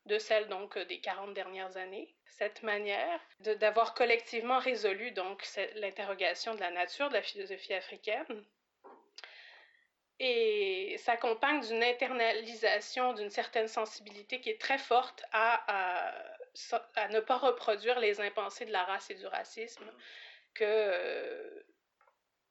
de 0.07 0.19
celle 0.19 0.49
donc 0.49 0.79
des 0.79 1.01
40 1.01 1.35
dernières 1.35 1.77
années. 1.77 2.15
Cette 2.27 2.63
manière 2.63 3.21
d'avoir 3.41 3.95
collectivement 3.95 4.59
résolu 4.59 5.11
donc 5.13 5.43
l'interrogation 5.77 6.55
de 6.55 6.61
la 6.61 6.71
nature 6.71 7.09
de 7.09 7.15
la 7.15 7.23
philosophie 7.23 7.75
africaine 7.75 8.45
et 10.19 10.97
s'accompagne 10.99 11.61
d'une 11.61 11.83
internalisation 11.83 13.13
d'une 13.13 13.31
certaine 13.31 13.69
sensibilité 13.69 14.41
qui 14.41 14.51
est 14.51 14.61
très 14.61 14.79
forte 14.79 15.25
à, 15.33 16.13
à, 16.95 17.09
ne 17.09 17.21
pas 17.21 17.37
reproduire 17.37 18.01
les 18.01 18.21
impensés 18.21 18.65
de 18.65 18.73
la 18.73 18.85
race 18.85 19.11
et 19.11 19.15
du 19.15 19.27
racisme 19.27 19.91
que 20.55 20.65
euh, 20.65 21.63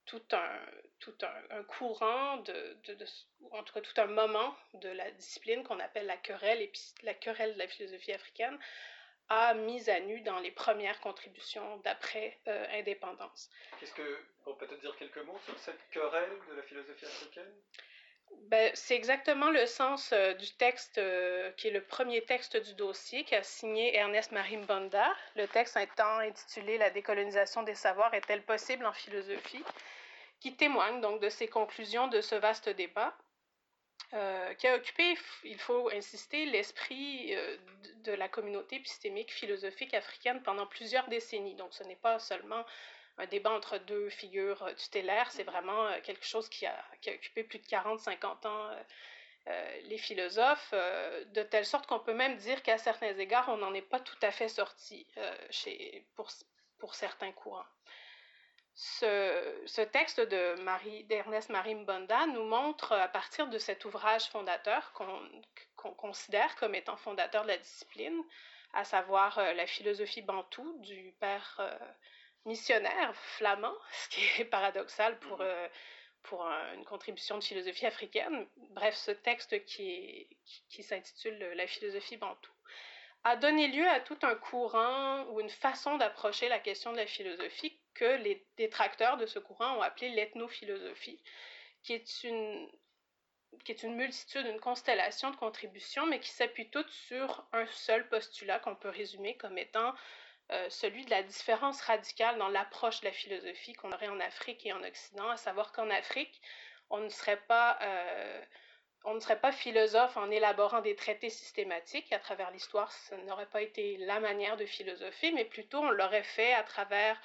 tout 0.04 0.22
un, 0.32 0.60
tout 1.06 1.26
un, 1.50 1.62
courant, 1.64 2.38
de, 2.38 2.76
de, 2.84 3.06
en 3.52 3.62
tout 3.62 3.74
cas 3.74 3.80
tout 3.80 4.00
un 4.00 4.06
moment 4.06 4.56
de 4.74 4.88
la 4.88 5.10
discipline 5.12 5.62
qu'on 5.62 5.78
appelle 5.78 6.06
la 6.06 6.16
querelle, 6.16 6.60
et 6.60 6.72
la 7.02 7.14
querelle 7.14 7.54
de 7.54 7.58
la 7.58 7.68
philosophie 7.68 8.12
africaine, 8.12 8.58
a 9.28 9.54
mis 9.54 9.88
à 9.90 10.00
nu 10.00 10.20
dans 10.20 10.38
les 10.40 10.50
premières 10.50 11.00
contributions 11.00 11.78
d'après-indépendance. 11.78 13.50
Euh, 13.50 13.76
Qu'est-ce 13.80 13.94
que, 13.94 14.18
on 14.46 14.54
peut 14.54 14.66
peut-être 14.66 14.80
dire 14.80 14.96
quelques 14.96 15.24
mots 15.24 15.38
sur 15.44 15.58
cette 15.58 15.80
querelle 15.90 16.30
de 16.48 16.54
la 16.54 16.62
philosophie 16.62 17.06
africaine? 17.06 17.52
Ben, 18.48 18.70
c'est 18.74 18.96
exactement 18.96 19.50
le 19.50 19.66
sens 19.66 20.12
euh, 20.12 20.34
du 20.34 20.52
texte 20.54 20.98
euh, 20.98 21.52
qui 21.52 21.68
est 21.68 21.72
le 21.72 21.82
premier 21.82 22.24
texte 22.24 22.56
du 22.56 22.74
dossier 22.74 23.24
qu'a 23.24 23.44
signé 23.44 23.94
Ernest 23.96 24.32
Marie 24.32 24.56
Mbonda. 24.56 25.12
Le 25.36 25.46
texte 25.46 25.76
étant 25.76 26.18
intitulé 26.18 26.78
La 26.78 26.90
décolonisation 26.90 27.62
des 27.62 27.76
savoirs 27.76 28.12
est-elle 28.14 28.42
possible 28.42 28.86
en 28.86 28.92
philosophie? 28.92 29.64
Qui 30.40 30.54
témoigne 30.56 31.00
donc 31.00 31.20
de 31.20 31.28
ces 31.28 31.48
conclusions 31.48 32.08
de 32.08 32.20
ce 32.20 32.34
vaste 32.34 32.68
débat. 32.68 33.16
Euh, 34.12 34.54
qui 34.54 34.68
a 34.68 34.76
occupé, 34.76 35.18
il 35.42 35.58
faut 35.58 35.90
insister, 35.90 36.46
l'esprit 36.46 37.34
euh, 37.34 37.56
de 38.04 38.12
la 38.12 38.28
communauté 38.28 38.76
épistémique 38.76 39.32
philosophique 39.32 39.94
africaine 39.94 40.40
pendant 40.44 40.66
plusieurs 40.66 41.08
décennies. 41.08 41.56
Donc 41.56 41.74
ce 41.74 41.82
n'est 41.82 41.96
pas 41.96 42.20
seulement 42.20 42.64
un 43.18 43.26
débat 43.26 43.50
entre 43.50 43.78
deux 43.78 44.08
figures 44.08 44.62
euh, 44.62 44.74
tutélaires, 44.74 45.32
c'est 45.32 45.42
vraiment 45.42 45.88
quelque 46.02 46.24
chose 46.24 46.48
qui 46.48 46.66
a, 46.66 46.84
occupé 47.08 47.42
plus 47.42 47.58
de 47.58 47.66
40-50 47.66 48.46
ans 48.46 48.70
les 49.84 49.98
philosophes, 49.98 50.72
de 50.72 51.42
telle 51.44 51.64
sorte 51.64 51.86
qu'on 51.86 52.00
peut 52.00 52.14
même 52.14 52.36
dire 52.36 52.64
qu'à 52.64 52.78
certains 52.78 53.16
égards, 53.16 53.48
on 53.48 53.56
n'en 53.56 53.74
est 53.74 53.82
pas 53.82 54.00
tout 54.00 54.18
à 54.22 54.32
fait 54.32 54.48
sorti 54.48 55.06
pour, 56.16 56.28
pour 56.78 56.96
certains 56.96 57.30
courants. 57.30 57.64
Ce, 58.78 59.82
texte 59.84 60.20
de 60.20 60.60
Marie, 60.60 61.04
d'Ernest 61.04 61.48
Marie 61.48 61.74
Mbonda 61.74 62.26
nous 62.26 62.44
montre, 62.44 62.92
à 62.92 63.08
partir 63.08 63.48
de 63.48 63.58
cet 63.58 63.86
ouvrage 63.86 64.28
fondateur 64.28 64.92
qu'on 64.92 65.94
considère 65.94 66.54
comme 66.56 66.74
étant 66.74 66.98
fondateur 66.98 67.44
de 67.44 67.48
la 67.48 67.56
discipline, 67.56 68.22
à 68.74 68.84
savoir 68.84 69.38
euh, 69.38 69.54
la 69.54 69.66
philosophie 69.66 70.20
bantoue 70.20 70.78
du 70.80 71.14
père 71.20 71.56
euh, 71.60 71.78
missionnaire 72.44 73.16
flamand, 73.16 73.74
ce 73.92 74.08
qui 74.10 74.42
est 74.42 74.44
paradoxal 74.44 75.18
pour, 75.20 75.38
mm-hmm. 75.38 75.46
euh, 75.46 75.68
pour 76.24 76.46
une 76.74 76.84
contribution 76.84 77.38
de 77.38 77.44
philosophie 77.44 77.86
africaine. 77.86 78.46
Bref, 78.72 78.94
ce 78.94 79.12
texte 79.12 79.64
qui, 79.64 80.28
qui 80.68 80.82
s'intitule 80.82 81.38
La 81.54 81.66
philosophie 81.66 82.18
bantoue 82.18 82.52
a 83.24 83.36
donné 83.36 83.68
lieu 83.68 83.88
à 83.88 84.00
tout 84.00 84.18
un 84.22 84.34
courant 84.34 85.24
ou 85.30 85.40
une 85.40 85.50
façon 85.50 85.96
d'approcher 85.96 86.50
la 86.50 86.58
question 86.58 86.92
de 86.92 86.98
la 86.98 87.06
philosophie 87.06 87.80
que 87.96 88.16
les 88.22 88.46
détracteurs 88.56 89.16
de 89.16 89.26
ce 89.26 89.38
courant 89.38 89.78
ont 89.78 89.82
appelé 89.82 90.10
l'ethnophilosophie, 90.10 91.20
qui 91.82 91.94
est 91.94 92.24
une, 92.24 92.70
qui 93.64 93.72
est 93.72 93.82
une 93.82 93.96
multitude, 93.96 94.46
une 94.46 94.60
constellation 94.60 95.30
de 95.30 95.36
contributions, 95.36 96.06
mais 96.06 96.20
qui 96.20 96.30
s'appuient 96.30 96.70
toutes 96.70 96.90
sur 96.90 97.46
un 97.52 97.66
seul 97.66 98.08
postulat 98.08 98.58
qu'on 98.58 98.76
peut 98.76 98.90
résumer 98.90 99.36
comme 99.36 99.58
étant 99.58 99.94
euh, 100.52 100.68
celui 100.70 101.04
de 101.04 101.10
la 101.10 101.22
différence 101.22 101.80
radicale 101.80 102.38
dans 102.38 102.48
l'approche 102.48 103.00
de 103.00 103.06
la 103.06 103.12
philosophie 103.12 103.72
qu'on 103.72 103.92
aurait 103.92 104.08
en 104.08 104.20
Afrique 104.20 104.64
et 104.64 104.72
en 104.72 104.82
Occident, 104.82 105.28
à 105.28 105.36
savoir 105.36 105.72
qu'en 105.72 105.90
Afrique, 105.90 106.40
on 106.90 106.98
ne 106.98 107.08
serait 107.08 107.40
pas... 107.48 107.78
Euh, 107.82 108.44
on 109.08 109.14
ne 109.14 109.20
serait 109.20 109.38
pas 109.38 109.52
philosophe 109.52 110.16
en 110.16 110.32
élaborant 110.32 110.80
des 110.80 110.96
traités 110.96 111.30
systématiques. 111.30 112.12
À 112.12 112.18
travers 112.18 112.50
l'histoire, 112.50 112.90
ce 112.90 113.14
n'aurait 113.14 113.46
pas 113.46 113.62
été 113.62 113.96
la 113.98 114.18
manière 114.18 114.56
de 114.56 114.66
philosopher, 114.66 115.30
mais 115.30 115.44
plutôt 115.44 115.78
on 115.78 115.90
l'aurait 115.90 116.24
fait 116.24 116.52
à 116.52 116.64
travers 116.64 117.16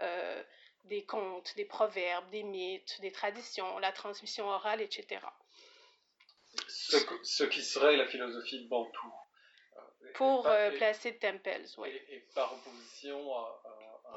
euh, 0.00 0.42
des 0.84 1.04
contes, 1.04 1.54
des 1.56 1.64
proverbes, 1.64 2.28
des 2.30 2.42
mythes, 2.42 3.00
des 3.00 3.12
traditions, 3.12 3.78
la 3.78 3.92
transmission 3.92 4.46
orale, 4.46 4.80
etc. 4.80 5.20
Ce, 6.68 7.44
qui 7.44 7.62
serait 7.62 7.96
la 7.96 8.06
philosophie 8.06 8.66
bantou. 8.66 9.12
Pour 10.14 10.46
euh, 10.46 10.70
placer 10.72 11.16
Tempels, 11.16 11.66
oui. 11.78 11.88
Et, 12.10 12.20
par 12.34 12.52
opposition 12.52 13.34
à, 13.34 13.62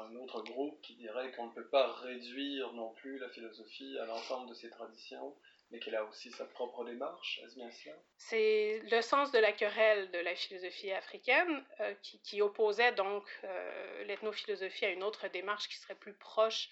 un 0.00 0.14
autre 0.16 0.42
groupe 0.42 0.80
qui 0.82 0.94
dirait 0.94 1.32
qu'on 1.32 1.46
ne 1.46 1.52
peut 1.52 1.66
pas 1.68 1.92
réduire 1.94 2.72
non 2.74 2.90
plus 2.94 3.18
la 3.18 3.28
philosophie 3.30 3.98
à 3.98 4.06
l'ensemble 4.06 4.48
de 4.48 4.54
ses 4.54 4.70
traditions, 4.70 5.34
mais 5.70 5.78
qu'elle 5.78 5.96
a 5.96 6.04
aussi 6.04 6.30
sa 6.30 6.46
propre 6.46 6.84
démarche, 6.84 7.40
est-ce 7.44 7.54
bien 7.54 7.70
cela 7.70 7.94
C'est 8.16 8.80
le 8.90 9.02
sens 9.02 9.32
de 9.32 9.38
la 9.38 9.52
querelle 9.52 10.10
de 10.10 10.18
la 10.18 10.34
philosophie 10.34 10.92
africaine 10.92 11.64
euh, 11.80 11.94
qui, 12.02 12.40
opposait 12.40 12.92
donc 12.92 13.24
euh, 13.44 14.04
l'ethnophilosophie 14.04 14.86
à 14.86 14.90
une 14.90 15.02
autre 15.02 15.28
démarche 15.28 15.68
qui 15.68 15.76
serait 15.76 15.94
plus 15.94 16.14
proche, 16.14 16.70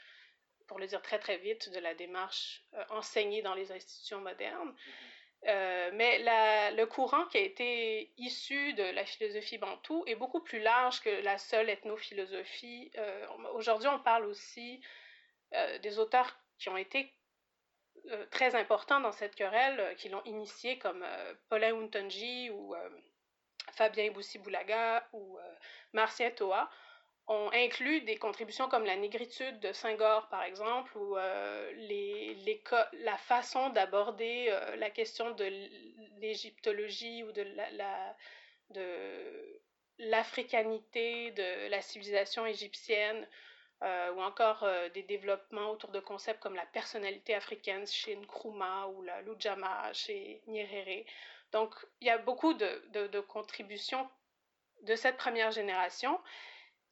pour 0.66 0.78
le 0.78 0.86
dire 0.86 1.02
très 1.02 1.18
très 1.18 1.36
vite, 1.36 1.70
de 1.70 1.78
la 1.78 1.94
démarche 1.94 2.62
euh, 2.74 2.84
enseignée 2.90 3.42
dans 3.42 3.54
les 3.54 3.70
institutions 3.70 4.20
modernes. 4.20 4.74
Mm-hmm. 5.44 5.92
mais 5.92 6.18
le 6.72 6.84
courant 6.86 7.26
qui 7.26 7.36
a 7.36 7.42
été 7.42 8.12
issu 8.16 8.72
de 8.72 8.82
la 8.82 9.04
philosophie 9.04 9.58
bantoue 9.58 10.04
est 10.06 10.16
beaucoup 10.16 10.40
plus 10.40 10.60
large 10.60 11.00
que 11.02 11.10
la 11.22 11.36
seule 11.38 11.68
ethnophilosophie. 11.68 12.90
Aujourd'hui, 13.52 13.88
on 13.88 14.00
parle 14.00 14.24
aussi 14.24 14.80
des 15.82 15.98
auteurs 15.98 16.34
qui 16.58 16.68
ont 16.68 16.76
été 16.76 17.04
euh, 17.04 17.15
très 18.30 18.54
importants 18.54 19.00
dans 19.00 19.12
cette 19.12 19.34
querelle 19.34 19.80
euh, 19.80 19.94
qui 19.94 20.08
l'ont 20.08 20.22
initié, 20.24 20.78
comme 20.78 21.02
euh, 21.02 21.34
Paulin 21.48 21.74
Untonji 21.74 22.50
ou 22.50 22.74
Fabien 23.72 24.10
Boussi-Boulaga 24.10 25.08
ou 25.12 25.38
Martien 25.92 26.30
Toa, 26.30 26.70
ont 27.26 27.50
inclus 27.52 28.02
des 28.02 28.16
contributions 28.16 28.68
comme 28.68 28.84
la 28.84 28.96
négritude 28.96 29.58
de 29.58 29.72
Senghor, 29.72 30.28
par 30.28 30.44
exemple, 30.44 30.96
ou 30.96 31.16
la 31.16 33.16
façon 33.18 33.70
d'aborder 33.70 34.56
la 34.76 34.88
question 34.90 35.32
de 35.32 35.44
l'égyptologie 36.20 37.24
ou 37.24 37.32
de 37.32 37.42
la, 37.42 38.16
de 38.70 39.60
l'africanité 39.98 41.32
de 41.32 41.68
la 41.68 41.82
civilisation 41.82 42.46
égyptienne 42.46 43.26
euh, 43.82 44.12
ou 44.12 44.22
encore 44.22 44.62
euh, 44.62 44.88
des 44.90 45.02
développements 45.02 45.70
autour 45.70 45.90
de 45.90 46.00
concepts 46.00 46.40
comme 46.42 46.54
la 46.54 46.64
personnalité 46.64 47.34
africaine 47.34 47.86
chez 47.86 48.16
Nkrumah 48.16 48.88
ou 48.88 49.02
la 49.02 49.20
Lujama 49.22 49.92
chez 49.92 50.40
Nyerere. 50.46 51.04
Donc, 51.52 51.74
il 52.00 52.06
y 52.06 52.10
a 52.10 52.16
beaucoup 52.16 52.54
de, 52.54 53.20
contributions 53.20 54.08
de 54.82 54.96
cette 54.96 55.18
première 55.18 55.50
génération 55.50 56.18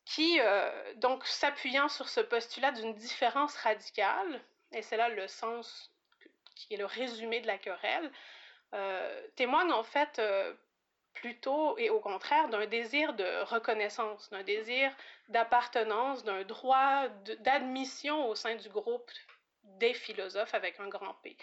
qui, 0.05 0.38
euh, 0.41 0.95
donc, 0.97 1.25
s'appuyant 1.26 1.88
sur 1.88 2.09
ce 2.11 2.21
postulat 2.21 2.73
d'une 2.73 2.95
différence 2.95 3.57
radicale, 3.57 4.43
et 4.73 4.83
c'est 4.83 4.99
là 4.99 5.09
le 5.09 5.26
sens 5.26 5.91
qui 6.55 6.75
est 6.75 6.76
le 6.76 6.87
résumé 6.87 7.41
de 7.41 7.47
la 7.47 7.59
querelle, 7.59 8.11
témoignent 9.37 9.73
en 9.73 9.85
fait 9.85 10.21
plutôt 11.14 11.78
et 11.78 11.90
au 11.90 12.00
contraire 12.00 12.49
d'un 12.49 12.66
désir 12.66 13.14
de 13.14 13.42
reconnaissance, 13.44 14.28
d'un 14.30 14.42
désir 14.42 14.94
d'appartenance, 15.28 16.25
d'un 16.25 16.42
droit 16.42 17.09
d'admission 17.40 18.28
au 18.28 18.35
sein 18.35 18.56
du 18.56 18.68
groupe 18.68 19.11
des 19.62 19.94
philosophes 19.94 20.54
avec 20.54 20.79
un 20.81 20.88
grand 20.88 21.14
P. 21.22 21.37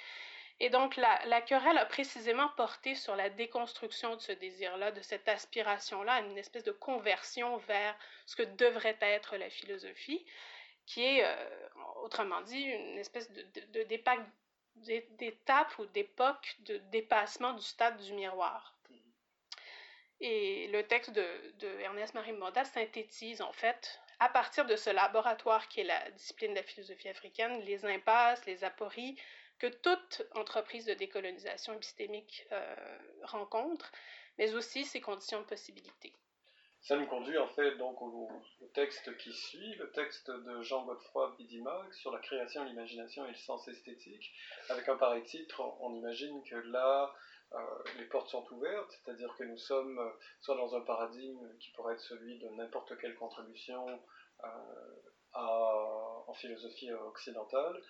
Et 0.63 0.69
donc 0.69 0.95
la, 0.95 1.41
querelle 1.41 1.79
a 1.79 1.87
précisément 1.87 2.49
porté 2.49 2.93
sur 2.93 3.15
la 3.15 3.31
déconstruction 3.31 4.15
de 4.15 4.21
ce 4.21 4.31
désir-là, 4.31 4.91
de 4.91 5.01
cette 5.01 5.27
aspiration-là, 5.27 6.19
une 6.19 6.37
espèce 6.37 6.63
de 6.63 6.71
conversion 6.71 7.57
vers 7.57 7.97
ce 8.27 8.35
que 8.35 8.43
devrait 8.43 8.99
être 9.01 9.37
la 9.37 9.49
philosophie, 9.49 10.23
qui 10.85 11.03
est, 11.03 11.25
euh, 11.25 11.49
autrement 12.03 12.41
dit, 12.41 12.61
une 12.61 12.99
espèce 12.99 13.31
d'étape 14.75 15.79
ou 15.79 15.87
d'époque 15.87 16.55
de 16.59 16.77
dépassement 16.91 17.53
du 17.53 17.63
stade 17.63 17.97
du 17.97 18.13
miroir. 18.13 18.70
Et 20.23 20.67
le 20.67 20.83
texte 20.83 21.11
de, 21.11 21.79
Ernest 21.79 22.13
Marie 22.13 22.33
Moda 22.33 22.63
synthétise 22.63 23.41
en 23.41 23.51
fait, 23.51 23.99
à 24.19 24.29
partir 24.29 24.65
de 24.67 24.75
ce 24.75 24.91
laboratoire 24.91 25.67
qui 25.67 25.81
est 25.81 25.83
la 25.83 26.11
discipline 26.11 26.51
de 26.51 26.57
la 26.57 26.63
philosophie 26.63 27.09
africaine, 27.09 27.59
les 27.61 27.83
impasses, 27.85 28.45
les 28.45 28.63
apories 28.63 29.19
que 29.57 29.65
toute 29.65 30.23
entreprise 30.35 30.85
de 30.85 30.93
décolonisation 30.93 31.73
épistémique 31.73 32.45
euh, 32.51 32.75
rencontre, 33.23 33.91
mais 34.37 34.53
aussi 34.53 34.85
ses 34.85 35.01
conditions 35.01 35.41
de 35.41 35.45
possibilité. 35.45 36.13
Ça 36.81 36.95
nous 36.97 37.05
conduit 37.07 37.37
en 37.37 37.47
fait 37.47 37.75
donc 37.77 37.99
au, 38.01 38.29
texte 38.73 39.15
qui 39.17 39.33
suit, 39.33 39.75
le 39.75 39.91
texte 39.91 40.31
de 40.31 40.61
Jean-Godefroy 40.61 41.35
Bidimac 41.37 41.93
sur 41.93 42.11
la 42.11 42.19
création, 42.19 42.63
l'imagination 42.63 43.25
et 43.25 43.31
le 43.31 43.35
sens 43.35 43.67
esthétique. 43.67 44.31
Avec 44.69 44.87
un 44.87 44.97
pareil 44.97 45.23
titre, 45.23 45.61
on 45.79 45.93
imagine 45.95 46.41
que 46.43 46.55
euh, 46.55 47.07
les 47.97 48.05
portes 48.05 48.29
sont 48.29 48.45
ouvertes, 48.53 48.91
c'est-à-dire 48.91 49.35
que 49.37 49.43
nous 49.43 49.57
sommes 49.57 49.99
euh, 49.99 50.09
soit 50.39 50.55
dans 50.55 50.75
un 50.75 50.81
paradigme 50.81 51.57
qui 51.59 51.71
pourrait 51.71 51.95
être 51.95 52.01
celui 52.01 52.39
de 52.39 52.49
n'importe 52.49 52.97
quelle 52.97 53.15
contribution 53.15 53.85
euh, 54.43 54.47
en 55.33 56.33
philosophie 56.33 56.91
occidentale, 56.91 57.81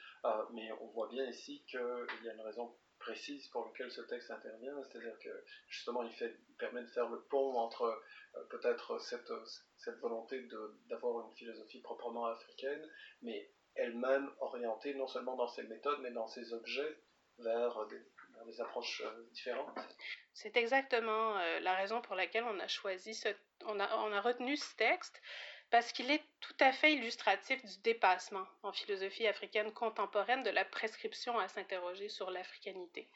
mais 0.52 0.72
on 0.74 0.88
voit 0.88 1.08
bien 1.08 1.26
ici 1.26 1.64
qu'il 1.68 1.80
y 2.24 2.30
a 2.30 2.34
une 2.34 2.42
raison 2.42 2.76
précise 3.00 3.48
pour 3.48 3.66
laquelle 3.66 3.92
ce 3.92 4.02
texte 4.02 4.30
intervient, 4.30 4.76
c'est-à-dire 4.84 5.18
que 5.20 5.44
justement 5.68 6.04
il, 6.04 6.12
permet 6.60 6.82
de 6.84 6.88
faire 6.88 7.10
le 7.10 7.20
pont 7.22 7.58
entre 7.58 8.00
peut-être 8.50 9.00
cette, 9.00 9.32
cette, 9.78 9.98
volonté 10.00 10.48
d'avoir 10.90 11.28
une 11.28 11.36
philosophie 11.36 11.82
proprement 11.82 12.28
africaine, 12.28 12.88
mais 13.24 13.52
elle-même 13.74 14.30
orientée 14.40 14.94
non 14.94 15.08
seulement 15.08 15.36
dans 15.36 15.48
ses 15.48 15.64
méthodes, 15.64 16.00
mais 16.02 16.12
dans 16.12 16.28
ses 16.28 16.54
objets 16.54 16.98
vers 17.40 17.88
des, 17.88 18.02
des 18.46 18.62
approches 18.62 19.02
euh, 19.06 19.28
différentes. 19.32 19.78
C'est 20.34 20.58
exactement 20.58 21.38
euh, 21.38 21.60
la 21.60 21.76
raison 21.76 22.02
pour 22.02 22.16
laquelle 22.16 22.44
on 22.44 22.60
a 22.60 22.68
choisi 22.68 23.14
ce, 23.14 23.30
on 23.66 23.80
a, 23.80 23.96
on 23.98 24.12
a 24.12 24.22
retenu 24.22 24.58
ce 24.58 24.76
texte 24.76 25.22
parce 25.70 25.92
qu'il 25.94 26.12
est 26.12 26.24
tout 26.42 26.56
à 26.60 26.72
fait 26.72 26.94
illustratif 26.94 27.64
du 27.66 27.78
dépassement 27.80 28.46
en 28.64 28.74
philosophie 28.74 29.28
africaine 29.28 29.72
contemporaine 29.72 30.44
de 30.44 30.50
la 30.50 30.66
prescription 30.66 31.40
à 31.40 31.48
s'interroger 31.48 32.10
sur 32.10 32.30
l'africanité. 32.30 33.10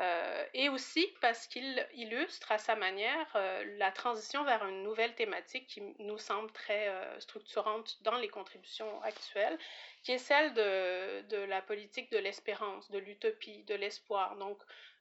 Euh, 0.00 0.46
et 0.54 0.70
aussi 0.70 1.06
parce 1.20 1.46
qu'il 1.46 1.86
illustre 1.92 2.50
à 2.52 2.58
sa 2.58 2.74
manière 2.74 3.36
la 3.76 3.92
transition 3.92 4.44
vers 4.44 4.64
une 4.66 4.82
nouvelle 4.82 5.14
thématique 5.14 5.66
qui 5.66 5.82
nous 5.98 6.16
semble 6.16 6.50
très 6.52 6.90
structurante 7.20 7.98
dans 8.02 8.16
les 8.16 8.28
contributions 8.28 9.02
actuelles, 9.02 9.58
qui 10.02 10.12
est 10.12 10.18
celle 10.18 10.54
de, 10.54 11.44
la 11.44 11.62
politique 11.62 12.10
de 12.10 12.18
l'espérance, 12.18 12.90
de 12.90 12.98
l'utopie, 12.98 13.62
de 13.64 13.74
l'espoir. 13.74 14.36
Donc, 14.36 14.58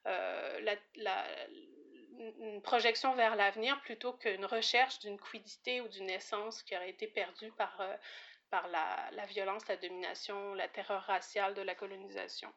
euh, 0.07 0.75
une 2.39 2.61
projection 2.61 3.15
vers 3.15 3.35
l'avenir 3.35 3.79
plutôt 3.81 4.13
qu'une 4.13 4.45
recherche 4.45 4.99
d'une 4.99 5.19
quiddité 5.19 5.81
ou 5.81 5.87
d'une 5.87 6.09
essence 6.09 6.63
qui 6.63 6.75
aurait 6.75 6.89
été 6.89 7.07
perdue 7.07 7.51
par, 7.53 7.79
euh, 7.79 7.95
la 8.51 9.25
violence, 9.27 9.67
la 9.67 9.77
domination, 9.77 10.53
la 10.53 10.67
terreur 10.67 11.03
raciale 11.03 11.53
de 11.53 11.61
la 11.61 11.75
colonisation. 11.75 12.51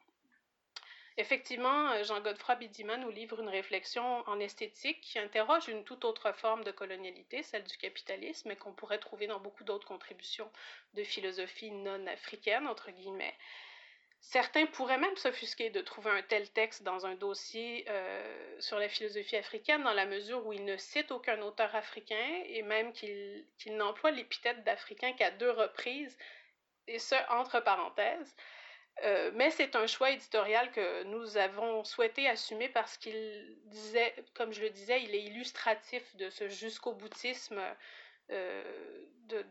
Effectivement, 1.17 1.91
euh, 1.91 2.03
Jean-Godefroy 2.03 2.55
Bidima 2.55 2.97
nous 2.97 3.11
livre 3.11 3.39
une 3.39 3.49
réflexion 3.49 4.27
en 4.27 4.39
esthétique 4.39 4.99
qui 5.01 5.19
interroge 5.19 5.67
une 5.67 5.83
toute 5.83 6.05
autre 6.05 6.31
forme 6.31 6.63
de 6.63 6.71
colonialité, 6.71 7.43
celle 7.43 7.63
du 7.63 7.77
capitalisme, 7.77 8.49
et 8.49 8.55
qu'on 8.55 8.73
pourrait 8.73 8.97
trouver 8.97 9.27
dans 9.27 9.39
beaucoup 9.39 9.63
d'autres 9.63 9.87
contributions 9.87 10.51
de 10.95 11.03
philosophie 11.03 11.71
non 11.71 12.07
africaine, 12.07 12.67
entre 12.67 12.89
guillemets. 12.91 13.35
Certains 14.21 14.65
pourraient 14.65 14.97
même 14.97 15.17
s'offusquer 15.17 15.69
de 15.69 15.81
trouver 15.81 16.09
un 16.09 16.21
tel 16.23 16.49
texte 16.49 16.81
dans 16.81 17.05
un 17.05 17.13
dossier 17.13 17.85
euh, 17.89 18.61
sur 18.61 18.79
la 18.79 18.87
philosophie 18.87 19.35
africaine, 19.35 19.83
dans 19.83 19.93
la 19.93 20.05
mesure 20.05 20.47
où 20.47 20.53
il 20.53 20.63
ne 20.63 20.77
cite 20.77 21.11
aucun 21.11 21.41
auteur 21.41 21.75
africain 21.75 22.41
et 22.45 22.61
même 22.63 22.93
qu'il 22.93 23.45
n'emploie 23.71 24.11
l'épithète 24.11 24.63
d'africain 24.63 25.11
qu'à 25.13 25.29
deux 25.29 25.51
reprises, 25.51 26.17
et 26.87 26.99
ce, 26.99 27.15
entre 27.29 27.59
parenthèses. 27.59 28.35
Euh, 29.03 29.31
mais 29.33 29.49
c'est 29.49 29.75
un 29.75 29.87
choix 29.87 30.11
éditorial 30.11 30.71
que 30.71 31.03
nous 31.05 31.37
avons 31.37 31.83
souhaité 31.83 32.29
assumer 32.29 32.69
parce 32.69 32.97
qu'il 32.97 33.57
disait, 33.65 34.13
comme 34.33 34.53
je 34.53 34.61
le 34.61 34.69
disais, 34.69 35.01
il 35.01 35.15
est 35.15 35.23
illustratif 35.23 36.15
de 36.15 36.29
ce 36.29 36.47
jusqu'au 36.47 36.93
boutisme 36.93 37.61
euh, 38.29 38.63
de, 39.29 39.43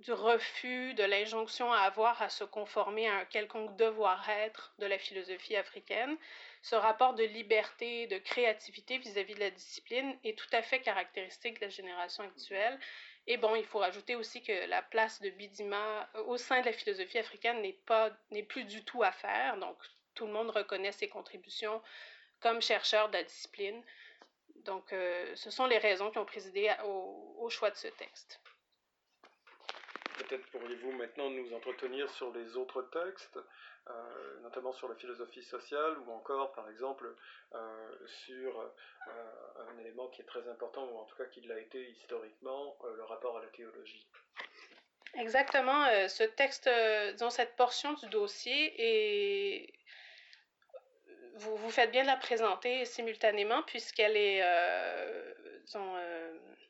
du 0.00 0.12
refus, 0.12 0.94
de 0.94 1.04
l'injonction 1.04 1.72
à 1.72 1.78
avoir 1.78 2.20
à 2.20 2.28
se 2.28 2.44
conformer 2.44 3.08
à 3.08 3.16
un 3.16 3.24
quelconque 3.24 3.76
devoir-être 3.76 4.74
de 4.78 4.86
la 4.86 4.98
philosophie 4.98 5.56
africaine. 5.56 6.16
Ce 6.62 6.74
rapport 6.74 7.14
de 7.14 7.24
liberté, 7.24 8.06
de 8.08 8.18
créativité 8.18 8.98
vis-à-vis 8.98 9.34
de 9.34 9.40
la 9.40 9.50
discipline 9.50 10.16
est 10.22 10.38
tout 10.38 10.48
à 10.52 10.62
fait 10.62 10.80
caractéristique 10.80 11.60
de 11.60 11.64
la 11.64 11.70
génération 11.70 12.24
actuelle. 12.24 12.78
Et 13.28 13.36
bon, 13.36 13.56
il 13.56 13.64
faut 13.64 13.78
rajouter 13.78 14.14
aussi 14.14 14.42
que 14.42 14.66
la 14.68 14.82
place 14.82 15.20
de 15.20 15.30
Bidima 15.30 16.08
euh, 16.14 16.22
au 16.24 16.36
sein 16.36 16.60
de 16.60 16.66
la 16.66 16.72
philosophie 16.72 17.18
africaine 17.18 17.60
n'est 17.60 17.72
pas 17.72 18.10
n'est 18.30 18.44
plus 18.44 18.64
du 18.64 18.84
tout 18.84 19.02
à 19.02 19.12
faire. 19.12 19.56
Donc, 19.58 19.76
tout 20.14 20.26
le 20.26 20.32
monde 20.32 20.50
reconnaît 20.50 20.92
ses 20.92 21.08
contributions 21.08 21.82
comme 22.40 22.62
chercheur 22.62 23.08
de 23.08 23.14
la 23.14 23.24
discipline. 23.24 23.82
Donc, 24.64 24.92
euh, 24.92 25.34
ce 25.34 25.50
sont 25.50 25.66
les 25.66 25.78
raisons 25.78 26.10
qui 26.10 26.18
ont 26.18 26.24
présidé 26.24 26.72
au 26.84 27.48
choix 27.50 27.70
de 27.70 27.76
ce 27.76 27.88
texte. 27.88 28.40
Peut-être 30.16 30.46
pourriez-vous 30.46 30.92
maintenant 30.92 31.28
nous 31.30 31.52
entretenir 31.54 32.08
sur 32.10 32.32
les 32.32 32.56
autres 32.56 32.82
textes, 32.82 33.38
euh, 33.88 34.40
notamment 34.40 34.72
sur 34.72 34.88
la 34.88 34.94
philosophie 34.94 35.42
sociale 35.42 35.98
ou 35.98 36.10
encore, 36.10 36.52
par 36.52 36.68
exemple, 36.70 37.14
euh, 37.54 38.06
sur 38.06 38.60
euh, 38.60 38.68
un 39.68 39.78
élément 39.78 40.08
qui 40.08 40.22
est 40.22 40.24
très 40.24 40.48
important, 40.48 40.88
ou 40.88 40.98
en 40.98 41.04
tout 41.04 41.16
cas 41.16 41.26
qui 41.26 41.42
l'a 41.42 41.58
été 41.60 41.90
historiquement, 41.90 42.78
le 42.96 43.04
rapport 43.04 43.36
à 43.36 43.42
la 43.42 43.48
théologie. 43.48 44.06
Exactement. 45.14 45.86
ce 46.08 46.24
texte, 46.24 46.68
disons, 47.12 47.30
cette 47.30 47.54
portion 47.56 47.92
du 47.94 48.06
dossier 48.08 48.74
et 48.78 49.72
Vous, 51.34 51.56
vous 51.56 51.70
faites 51.70 51.90
bien 51.90 52.02
de 52.02 52.08
la 52.08 52.16
présenter 52.16 52.84
simultanément 52.84 53.62
puisqu'elle 53.62 54.16
est, 54.16 54.42
disons, 55.64 55.94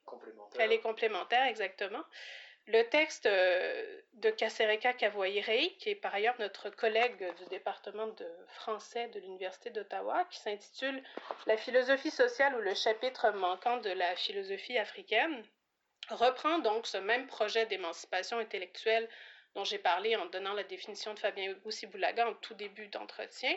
complémentaire. 0.04 0.60
Elle 0.60 0.72
est 0.72 0.80
complémentaire, 0.80 1.46
exactement. 1.46 2.04
Le 2.68 2.82
texte 2.82 3.26
euh, 3.26 4.00
de 4.14 4.30
Kasereka 4.30 4.92
Kavoirei, 4.92 5.76
qui 5.78 5.90
est 5.90 5.94
par 5.94 6.12
ailleurs 6.12 6.34
notre 6.40 6.68
collègue 6.68 7.32
du 7.38 7.44
département 7.46 8.08
de 8.08 8.26
français 8.48 9.06
de 9.08 9.20
l'Université 9.20 9.70
d'Ottawa, 9.70 10.26
qui 10.30 10.40
s'intitule 10.40 11.00
La 11.46 11.56
philosophie 11.56 12.10
sociale 12.10 12.56
ou 12.56 12.60
le 12.60 12.74
chapitre 12.74 13.30
manquant 13.30 13.76
de 13.76 13.90
la 13.90 14.16
philosophie 14.16 14.78
africaine, 14.78 15.44
reprend 16.10 16.58
donc 16.58 16.88
ce 16.88 16.96
même 16.98 17.28
projet 17.28 17.66
d'émancipation 17.66 18.38
intellectuelle 18.38 19.08
dont 19.54 19.64
j'ai 19.64 19.78
parlé 19.78 20.16
en 20.16 20.26
donnant 20.26 20.52
la 20.52 20.64
définition 20.64 21.14
de 21.14 21.20
Fabien 21.20 21.54
Boussi-Boulaga 21.64 22.28
en 22.28 22.34
tout 22.34 22.54
début 22.54 22.88
d'entretien. 22.88 23.54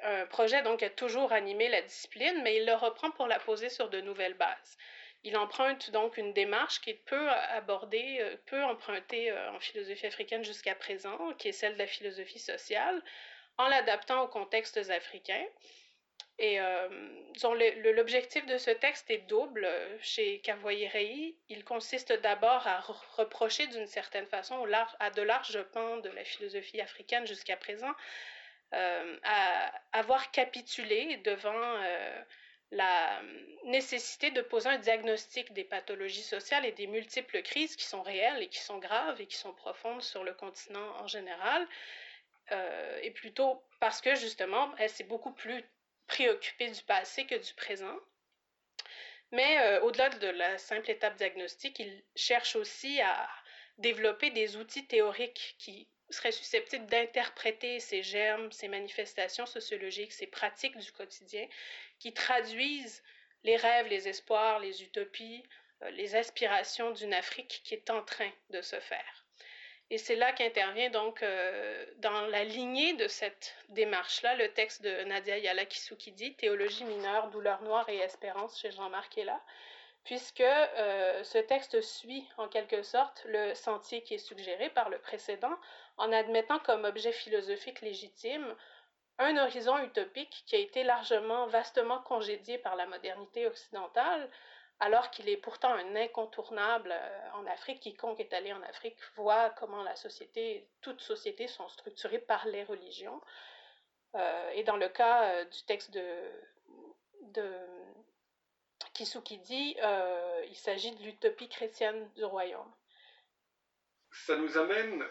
Un 0.00 0.26
projet 0.26 0.62
donc 0.62 0.78
qui 0.78 0.84
a 0.84 0.90
toujours 0.90 1.32
animé 1.32 1.68
la 1.68 1.82
discipline, 1.82 2.40
mais 2.42 2.56
il 2.58 2.66
le 2.66 2.74
reprend 2.74 3.10
pour 3.10 3.26
la 3.26 3.40
poser 3.40 3.68
sur 3.68 3.90
de 3.90 4.00
nouvelles 4.00 4.34
bases. 4.34 4.78
Il 5.24 5.36
emprunte 5.36 5.90
donc 5.90 6.16
une 6.16 6.32
démarche 6.32 6.80
qui 6.80 6.90
est 6.90 7.02
peu 7.06 7.28
abordée, 7.30 8.18
euh, 8.20 8.36
peu 8.46 8.62
empruntée 8.62 9.30
euh, 9.30 9.50
en 9.50 9.58
philosophie 9.58 10.06
africaine 10.06 10.44
jusqu'à 10.44 10.74
présent, 10.74 11.32
qui 11.38 11.48
est 11.48 11.52
celle 11.52 11.74
de 11.74 11.78
la 11.78 11.86
philosophie 11.86 12.38
sociale, 12.38 13.02
en 13.56 13.66
l'adaptant 13.68 14.22
aux 14.22 14.28
contextes 14.28 14.78
africains. 14.90 15.46
Et 16.38 16.60
euh, 16.60 16.88
l'objectif 17.94 18.46
de 18.46 18.58
ce 18.58 18.70
texte 18.70 19.10
est 19.10 19.26
double 19.28 19.68
chez 20.00 20.38
Cavoyer-Rey. 20.40 21.34
Il 21.48 21.64
consiste 21.64 22.12
d'abord 22.12 22.64
à 22.68 22.78
reprocher 23.16 23.66
d'une 23.66 23.88
certaine 23.88 24.26
façon 24.26 24.64
à 25.00 25.10
de 25.10 25.22
larges 25.22 25.60
pans 25.72 25.96
de 25.96 26.10
la 26.10 26.22
philosophie 26.24 26.80
africaine 26.80 27.26
jusqu'à 27.26 27.56
présent 27.56 27.92
à 28.70 29.72
avoir 29.90 30.30
capitulé 30.30 31.16
devant 31.24 31.80
la 32.70 33.22
nécessité 33.64 34.30
de 34.30 34.42
poser 34.42 34.68
un 34.68 34.78
diagnostic 34.78 35.52
des 35.52 35.64
pathologies 35.64 36.22
sociales 36.22 36.66
et 36.66 36.72
des 36.72 36.86
multiples 36.86 37.42
crises 37.42 37.76
qui 37.76 37.84
sont 37.84 38.02
réelles 38.02 38.42
et 38.42 38.48
qui 38.48 38.58
sont 38.58 38.78
graves 38.78 39.20
et 39.20 39.26
qui 39.26 39.36
sont 39.36 39.54
profondes 39.54 40.02
sur 40.02 40.22
le 40.24 40.34
continent 40.34 40.96
en 40.98 41.06
général, 41.06 41.66
euh, 42.52 42.98
et 43.02 43.10
plutôt 43.10 43.62
parce 43.80 44.00
que 44.00 44.14
justement, 44.14 44.74
elle 44.78 44.90
s'est 44.90 45.04
beaucoup 45.04 45.32
plus 45.32 45.64
préoccupée 46.06 46.70
du 46.70 46.82
passé 46.82 47.26
que 47.26 47.34
du 47.34 47.54
présent. 47.54 47.96
Mais 49.32 49.60
euh, 49.60 49.82
au-delà 49.82 50.08
de 50.08 50.28
la 50.28 50.56
simple 50.58 50.90
étape 50.90 51.16
diagnostique, 51.16 51.78
il 51.78 52.02
cherche 52.16 52.56
aussi 52.56 53.00
à 53.02 53.28
développer 53.76 54.30
des 54.30 54.56
outils 54.56 54.86
théoriques 54.86 55.56
qui 55.58 55.88
serait 56.10 56.32
susceptible 56.32 56.86
d'interpréter 56.86 57.80
ces 57.80 58.02
germes, 58.02 58.50
ces 58.52 58.68
manifestations 58.68 59.46
sociologiques, 59.46 60.12
ces 60.12 60.26
pratiques 60.26 60.78
du 60.78 60.92
quotidien 60.92 61.46
qui 61.98 62.12
traduisent 62.12 63.02
les 63.44 63.56
rêves, 63.56 63.86
les 63.88 64.08
espoirs, 64.08 64.58
les 64.58 64.82
utopies, 64.82 65.44
euh, 65.82 65.90
les 65.90 66.16
aspirations 66.16 66.90
d'une 66.92 67.14
Afrique 67.14 67.60
qui 67.64 67.74
est 67.74 67.90
en 67.90 68.02
train 68.02 68.30
de 68.50 68.62
se 68.62 68.80
faire. 68.80 69.24
Et 69.90 69.96
c'est 69.96 70.16
là 70.16 70.32
qu'intervient 70.32 70.90
donc 70.90 71.22
euh, 71.22 71.86
dans 71.96 72.26
la 72.26 72.44
lignée 72.44 72.92
de 72.94 73.08
cette 73.08 73.54
démarche-là 73.70 74.34
le 74.34 74.52
texte 74.52 74.82
de 74.82 75.04
Nadia 75.04 75.38
Yala 75.38 75.64
dit 75.64 76.34
Théologie 76.34 76.84
mineure, 76.84 77.30
douleur 77.30 77.62
noire 77.62 77.88
et 77.88 77.96
espérance 77.96 78.60
chez 78.60 78.70
Jean-Marc 78.70 79.16
là 79.16 79.40
puisque 80.04 80.40
euh, 80.40 81.22
ce 81.22 81.38
texte 81.38 81.80
suit 81.82 82.26
en 82.38 82.48
quelque 82.48 82.82
sorte 82.82 83.22
le 83.26 83.54
sentier 83.54 84.02
qui 84.02 84.14
est 84.14 84.18
suggéré 84.18 84.70
par 84.70 84.88
le 84.88 84.98
précédent, 84.98 85.54
en 85.96 86.12
admettant 86.12 86.58
comme 86.60 86.84
objet 86.84 87.12
philosophique 87.12 87.80
légitime 87.80 88.54
un 89.18 89.36
horizon 89.36 89.78
utopique 89.78 90.44
qui 90.46 90.54
a 90.54 90.60
été 90.60 90.84
largement, 90.84 91.46
vastement 91.48 91.98
congédié 91.98 92.56
par 92.56 92.76
la 92.76 92.86
modernité 92.86 93.46
occidentale, 93.46 94.30
alors 94.80 95.10
qu'il 95.10 95.28
est 95.28 95.36
pourtant 95.36 95.74
un 95.74 95.96
incontournable 95.96 96.92
euh, 96.92 97.30
en 97.34 97.44
Afrique. 97.46 97.80
Quiconque 97.80 98.20
est 98.20 98.32
allé 98.32 98.52
en 98.52 98.62
Afrique 98.62 98.96
voit 99.16 99.50
comment 99.50 99.82
la 99.82 99.96
société, 99.96 100.68
toutes 100.80 101.00
sociétés 101.00 101.48
sont 101.48 101.68
structurées 101.68 102.20
par 102.20 102.46
les 102.46 102.62
religions. 102.62 103.20
Euh, 104.14 104.50
et 104.54 104.62
dans 104.62 104.76
le 104.76 104.88
cas 104.88 105.44
du 105.44 105.62
texte 105.64 105.90
de, 105.90 106.02
de 107.32 107.44
Kisuki 108.98 109.38
dit 109.38 109.76
euh, 109.80 110.44
il 110.48 110.56
s'agit 110.56 110.90
de 110.96 111.04
l'utopie 111.04 111.48
chrétienne 111.48 112.10
du 112.16 112.24
royaume. 112.24 112.72
Ça 114.10 114.36
nous 114.36 114.58
amène, 114.58 115.02
euh, 115.02 115.06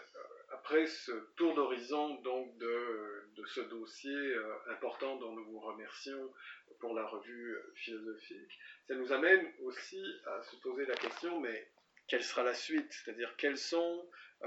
après 0.50 0.86
ce 0.86 1.12
tour 1.36 1.54
d'horizon 1.54 2.16
donc 2.16 2.54
de, 2.58 3.30
ce 3.46 3.60
dossier 3.60 4.14
euh, 4.14 4.72
important 4.72 5.16
dont 5.16 5.32
nous 5.32 5.44
vous 5.46 5.60
remercions 5.60 6.34
pour 6.80 6.92
la 6.92 7.06
revue 7.06 7.56
philosophique, 7.76 8.58
ça 8.86 8.94
nous 8.94 9.10
amène 9.10 9.50
aussi 9.62 10.04
à 10.26 10.42
se 10.42 10.56
poser 10.56 10.84
la 10.84 10.96
question, 10.96 11.40
mais 11.40 11.72
quelle 12.08 12.22
sera 12.22 12.42
la 12.42 12.52
suite? 12.52 12.92
C'est-à-dire 12.92 13.34
quelles 13.38 13.56
sont 13.56 14.06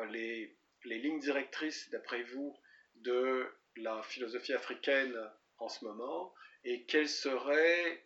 les, 0.09 0.55
les 0.83 0.99
lignes 0.99 1.19
directrices, 1.19 1.89
d'après 1.89 2.21
vous, 2.21 2.55
de 2.93 3.51
la 3.75 4.03
philosophie 4.03 4.53
africaine 4.53 5.17
en 5.57 5.67
ce 5.67 5.83
moment? 5.83 6.31
Et 6.63 6.85
quelles 6.85 7.09
seraient 7.09 8.05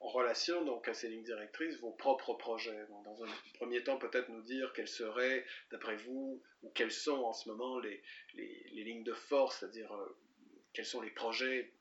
en 0.00 0.08
relation 0.08 0.64
donc 0.64 0.88
à 0.88 0.94
ces 0.94 1.08
lignes 1.08 1.24
directrices 1.24 1.78
vos 1.80 1.92
propres 1.92 2.34
projets. 2.34 2.86
dans 3.04 3.22
un 3.22 3.28
premier 3.54 3.82
temps, 3.84 3.98
peut-être 3.98 4.30
nous 4.30 4.42
dire 4.42 4.72
quelles 4.72 4.88
seraient, 4.88 5.44
d'après 5.70 5.96
vous, 5.96 6.42
ou 6.62 6.70
quelles 6.70 6.92
sont 6.92 7.22
en 7.22 7.32
ce 7.32 7.48
moment 7.48 7.78
les, 7.78 8.02
les, 8.34 8.84
lignes 8.84 9.04
de 9.04 9.12
force, 9.12 9.58
c'est-à-dire 9.60 9.92
euh, 9.92 10.18
quels 10.72 10.86
sont 10.86 11.02
les 11.02 11.10
projets 11.10 11.72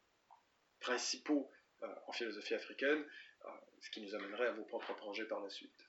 principaux 0.82 1.49
euh, 1.84 1.88
en 2.08 2.12
philosophie 2.12 2.55
africaine, 2.55 3.05
euh, 3.45 3.49
ce 3.82 3.89
qui 3.89 4.01
nous 4.01 4.13
amènerait 4.13 4.47
à 4.47 4.51
vos 4.51 4.65
propres 4.65 4.95
projets 4.95 5.25
par 5.25 5.39
la 5.39 5.49
suite. 5.49 5.86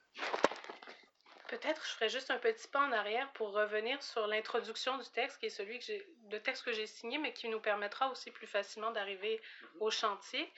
Peut-être 1.49 1.85
je 1.85 1.91
ferai 1.91 2.07
juste 2.07 2.31
un 2.31 2.37
petit 2.37 2.69
pas 2.69 2.79
en 2.79 2.93
arrière 2.93 3.29
pour 3.33 3.51
revenir 3.51 4.01
sur 4.01 4.25
l'introduction 4.25 4.97
du 4.97 5.09
texte, 5.09 5.37
qui 5.39 5.47
est 5.47 5.49
celui 5.49 5.79
que 5.79 5.85
j'ai, 5.85 6.07
le 6.31 6.39
texte 6.39 6.63
que 6.63 6.71
j'ai 6.71 6.87
signé, 6.87 7.17
mais 7.17 7.33
qui 7.33 7.49
nous 7.49 7.59
permettra 7.59 8.09
aussi 8.09 8.31
plus 8.31 8.47
facilement 8.47 8.91
d'arriver 8.91 9.35
mm-hmm. 9.35 9.67
au 9.81 9.91
chantier 9.91 10.49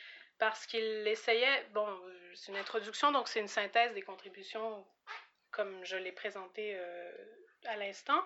parce 0.43 0.65
qu'il 0.65 1.07
essayait, 1.07 1.65
bon, 1.73 1.87
c'est 2.35 2.51
une 2.51 2.57
introduction, 2.57 3.13
donc 3.13 3.29
c'est 3.29 3.39
une 3.39 3.47
synthèse 3.47 3.93
des 3.93 4.01
contributions 4.01 4.85
comme 5.51 5.85
je 5.85 5.95
l'ai 5.95 6.11
présenté 6.11 6.73
euh, 6.75 7.11
à 7.63 7.77
l'instant, 7.77 8.21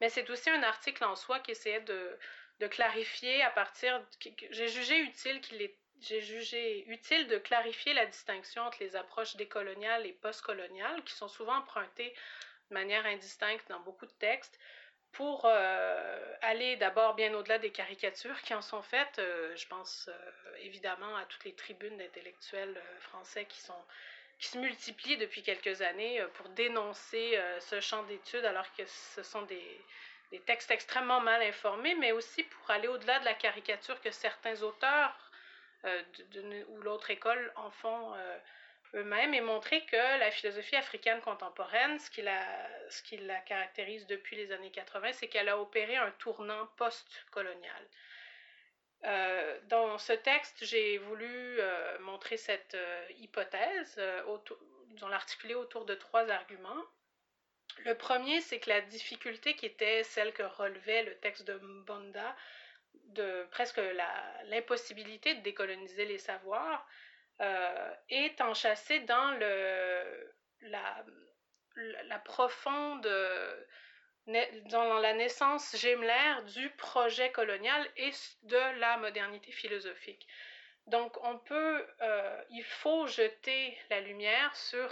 mais 0.00 0.08
c'est 0.08 0.30
aussi 0.30 0.48
un 0.48 0.62
article 0.62 1.04
en 1.04 1.14
soi 1.14 1.40
qui 1.40 1.50
essayait 1.50 1.82
de, 1.82 2.18
de 2.60 2.66
clarifier 2.68 3.42
à 3.42 3.50
partir, 3.50 4.02
j'ai 4.50 4.68
jugé 4.68 4.98
utile 4.98 5.42
qu'il 5.42 5.60
est 5.60 5.76
j'ai 6.00 6.22
jugé 6.22 6.88
utile 6.88 7.26
de 7.26 7.38
clarifier 7.38 7.92
la 7.92 8.06
distinction 8.06 8.62
entre 8.62 8.78
les 8.80 8.94
approches 8.94 9.34
décoloniales 9.36 10.06
et 10.06 10.12
postcoloniales, 10.12 11.02
qui 11.02 11.12
sont 11.12 11.26
souvent 11.26 11.56
empruntées 11.56 12.14
de 12.70 12.74
manière 12.74 13.04
indistincte 13.04 13.68
dans 13.68 13.80
beaucoup 13.80 14.06
de 14.06 14.12
textes, 14.12 14.58
pour 15.12 15.42
euh, 15.44 16.34
aller 16.42 16.76
d'abord 16.76 17.14
bien 17.14 17.34
au-delà 17.34 17.58
des 17.58 17.70
caricatures 17.70 18.40
qui 18.42 18.54
en 18.54 18.62
sont 18.62 18.82
faites. 18.82 19.18
Euh, 19.18 19.54
je 19.56 19.66
pense 19.66 20.08
euh, 20.08 20.56
évidemment 20.60 21.16
à 21.16 21.24
toutes 21.24 21.44
les 21.44 21.54
tribunes 21.54 21.96
d'intellectuels 21.96 22.80
français 23.00 23.44
qui 23.46 23.60
sont 23.60 23.84
qui 24.38 24.46
se 24.46 24.58
multiplient 24.58 25.16
depuis 25.16 25.42
quelques 25.42 25.82
années 25.82 26.24
pour 26.34 26.48
dénoncer 26.50 27.36
ce 27.58 27.80
champ 27.80 28.04
d'études 28.04 28.44
alors 28.44 28.72
que 28.74 28.84
ce 28.86 29.20
sont 29.24 29.42
des, 29.42 29.80
des, 30.30 30.38
textes 30.38 30.70
extrêmement 30.70 31.20
mal 31.20 31.42
informés, 31.42 31.96
mais 31.96 32.12
aussi 32.12 32.44
pour 32.44 32.70
aller 32.70 32.86
au-delà 32.86 33.18
de 33.18 33.24
la 33.24 33.34
caricature 33.34 34.00
que 34.00 34.12
certains 34.12 34.62
auteurs 34.62 35.32
d'une 36.30 36.64
ou 36.68 36.80
l'autre 36.82 37.10
école 37.10 37.52
en 37.56 37.72
font 37.72 38.14
eux-mêmes 38.94 39.34
et 39.34 39.40
montrer 39.40 39.84
que 39.86 40.18
la 40.18 40.30
philosophie 40.30 40.76
africaine 40.76 41.20
contemporaine, 41.20 41.98
ce 41.98 42.10
qui 42.10 42.22
la, 42.22 43.40
caractérise 43.40 44.06
depuis 44.06 44.36
les 44.36 44.52
années 44.52 44.70
80, 44.70 45.12
c'est 45.12 45.28
qu'elle 45.28 45.48
a 45.48 45.58
opéré 45.58 45.96
un 45.96 46.10
tournant 46.12 46.66
post-colonial. 46.76 47.88
Euh, 49.04 49.60
dans 49.68 49.98
ce 49.98 50.12
texte, 50.12 50.64
j'ai 50.64 50.98
voulu 50.98 51.26
euh, 51.26 51.98
montrer 52.00 52.36
cette 52.36 52.74
euh, 52.74 53.06
hypothèse, 53.18 54.00
autour, 54.26 54.58
l'articuler 55.08 55.54
autour 55.54 55.84
de 55.84 55.94
trois 55.94 56.28
arguments. 56.30 56.84
Le 57.84 57.94
premier, 57.94 58.40
c'est 58.40 58.58
que 58.58 58.70
la 58.70 58.80
difficulté 58.80 59.54
qui 59.54 59.66
était 59.66 60.02
celle 60.02 60.32
que 60.32 60.42
relevait 60.42 61.04
le 61.04 61.14
texte 61.18 61.46
de 61.46 61.54
Mbonda, 61.58 62.34
de 63.10 63.46
presque 63.50 63.80
l'impossibilité 64.44 65.34
de 65.34 65.42
décoloniser 65.42 66.04
les 66.04 66.18
savoirs, 66.18 66.86
euh, 67.40 67.94
est 68.08 68.40
enchâssée 68.40 69.00
dans 69.00 69.30
le, 69.32 70.34
la, 70.62 72.18
profonde 72.24 73.08
dans 74.66 74.98
la 74.98 75.14
naissance 75.14 75.76
gémellaire 75.76 76.44
du 76.44 76.68
projet 76.70 77.32
colonial 77.32 77.88
et 77.96 78.10
de 78.42 78.78
la 78.80 78.98
modernité 78.98 79.52
philosophique. 79.52 80.26
Donc, 80.88 81.16
on 81.22 81.38
peut, 81.38 81.86
euh, 82.00 82.44
il 82.50 82.64
faut 82.64 83.06
jeter 83.06 83.78
la 83.90 84.00
lumière 84.00 84.54
sur 84.56 84.90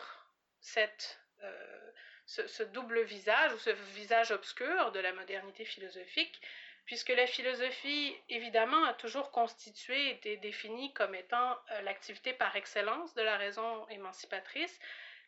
cette, 0.61 1.21
euh, 1.43 1.93
ce, 2.27 2.63
double 2.65 3.03
visage 3.03 3.53
ou 3.55 3.59
ce 3.59 3.71
visage 3.95 4.31
obscur 4.31 4.93
de 4.93 5.01
la 5.01 5.13
modernité 5.13 5.65
philosophique 5.65 6.41
puisque 6.87 7.11
la 7.11 7.27
philosophie, 7.27 8.17
évidemment, 8.29 8.85
a 8.85 8.95
toujours 8.95 9.31
constitué, 9.31 10.11
été 10.11 10.37
définie 10.39 10.93
comme 10.95 11.15
étant 11.15 11.51
euh, 11.73 11.83
l'activité 11.83 12.33
par 12.33 12.55
excellence 12.57 13.15
de 13.15 13.23
la 13.23 13.37
raison 13.37 13.87
émancipatrice, 13.89 14.79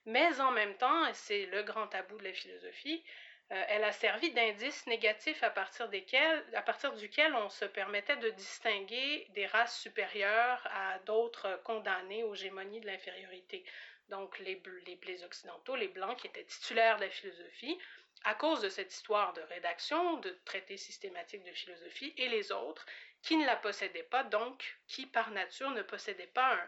mais 0.07 0.41
en 0.41 0.53
même 0.53 0.77
temps, 0.77 1.07
et 1.07 1.15
c'est 1.15 1.47
le 1.47 1.63
grand 1.65 1.89
tabou 1.89 2.17
de 2.17 2.25
la 2.25 2.33
philosophie, 2.33 3.05
euh, 3.51 3.65
elle 3.69 3.85
a 3.85 3.93
servi 3.93 4.31
d'indice 4.31 4.87
négatif 4.87 5.43
à 5.43 5.51
partir, 5.51 5.89
desquels, 5.89 6.45
à 6.55 6.63
partir 6.63 6.93
duquel 6.95 7.35
on 7.35 7.49
se 7.49 7.65
permettait 7.65 8.17
de 8.17 8.31
distinguer 8.31 9.27
des 9.31 9.47
races 9.47 9.81
supérieures 9.81 10.67
à 10.71 10.99
d'autres 11.01 11.61
condamnées 11.65 12.23
aux 12.25 12.35
gémonies 12.35 12.81
de 12.81 12.87
l'infériorité. 12.87 13.65
Donc 14.11 14.39
les, 14.39 14.63
les, 14.87 14.99
les 15.07 15.25
occidentaux, 15.25 15.77
les 15.77 15.89
blancs 15.89 16.17
qui 16.19 16.27
étaient 16.27 16.45
titulaires 16.45 16.97
de 16.97 17.05
la 17.05 17.11
philosophie, 17.11 17.79
à 18.25 18.35
cause 18.35 18.61
de 18.61 18.69
cette 18.69 18.93
histoire 18.93 19.33
de 19.33 19.41
rédaction, 19.43 20.19
de 20.19 20.39
traité 20.45 20.77
systématique 20.77 21.45
de 21.45 21.53
philosophie, 21.53 22.13
et 22.17 22.29
les 22.29 22.53
autres 22.53 22.85
qui 23.23 23.37
ne 23.37 23.47
la 23.47 23.57
possédaient 23.57 24.03
pas, 24.03 24.25
donc 24.25 24.79
qui 24.87 25.07
par 25.07 25.31
nature 25.31 25.71
ne 25.71 25.83
possédaient 25.83 26.27
pas 26.27 26.59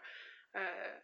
euh, 0.57 0.99